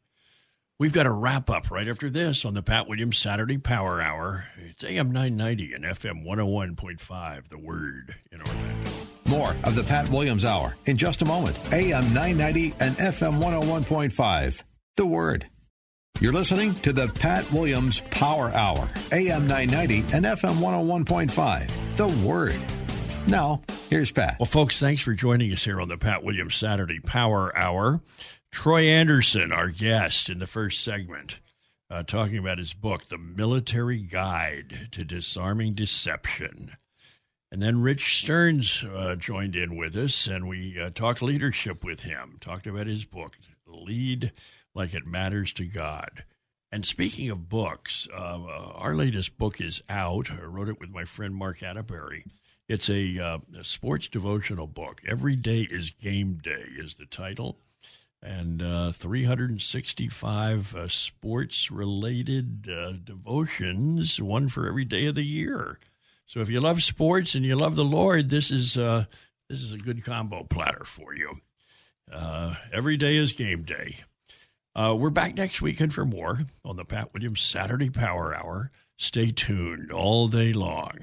[0.80, 4.45] We've got a wrap up right after this on the Pat Williams Saturday Power Hour.
[4.58, 8.91] It's AM 990 and FM 101.5, The Word in Orlando.
[9.32, 11.57] More of the Pat Williams Hour in just a moment.
[11.71, 14.61] AM 990 and FM 101.5.
[14.97, 15.47] The Word.
[16.19, 21.95] You're listening to the Pat Williams Power Hour, AM 990 and FM 101.5.
[21.95, 22.59] The Word.
[23.25, 24.36] Now, here's Pat.
[24.38, 28.01] Well, folks, thanks for joining us here on the Pat Williams Saturday Power Hour.
[28.51, 31.39] Troy Anderson, our guest in the first segment,
[31.89, 36.71] uh, talking about his book, The Military Guide to Disarming Deception.
[37.52, 41.99] And then Rich Stearns uh, joined in with us, and we uh, talked leadership with
[42.04, 43.38] him, talked about his book,
[43.68, 44.32] Lead
[44.74, 46.24] Like It Matters to God.
[46.72, 48.39] And speaking of books, uh,
[48.76, 50.32] our latest book is out.
[50.32, 52.24] I wrote it with my friend Mark Atteberry.
[52.70, 55.02] It's a, uh, a sports devotional book.
[55.06, 57.58] Every Day is Game Day is the title.
[58.24, 65.80] And uh, 365 uh, sports related devotions, one for every day of the year.
[66.32, 69.03] So if you love sports and you love the Lord, this is uh,
[69.49, 71.41] this is a good combo platter for you.
[72.09, 73.97] Uh, every day is game day.
[74.73, 78.71] Uh, we're back next weekend for more on the Pat Williams Saturday Power Hour.
[78.95, 80.99] Stay tuned all day long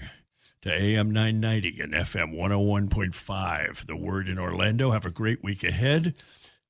[0.63, 3.87] to AM 990 and FM 101.5.
[3.87, 4.93] The word in Orlando.
[4.93, 6.15] Have a great week ahead.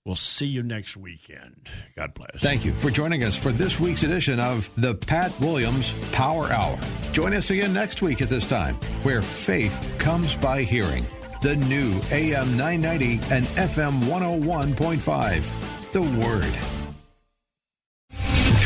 [0.09, 1.68] We'll see you next weekend.
[1.94, 2.30] God bless.
[2.40, 6.78] Thank you for joining us for this week's edition of the Pat Williams Power Hour.
[7.12, 11.06] Join us again next week at this time, where faith comes by hearing.
[11.42, 15.92] The new AM 990 and FM 101.5.
[15.92, 16.78] The Word.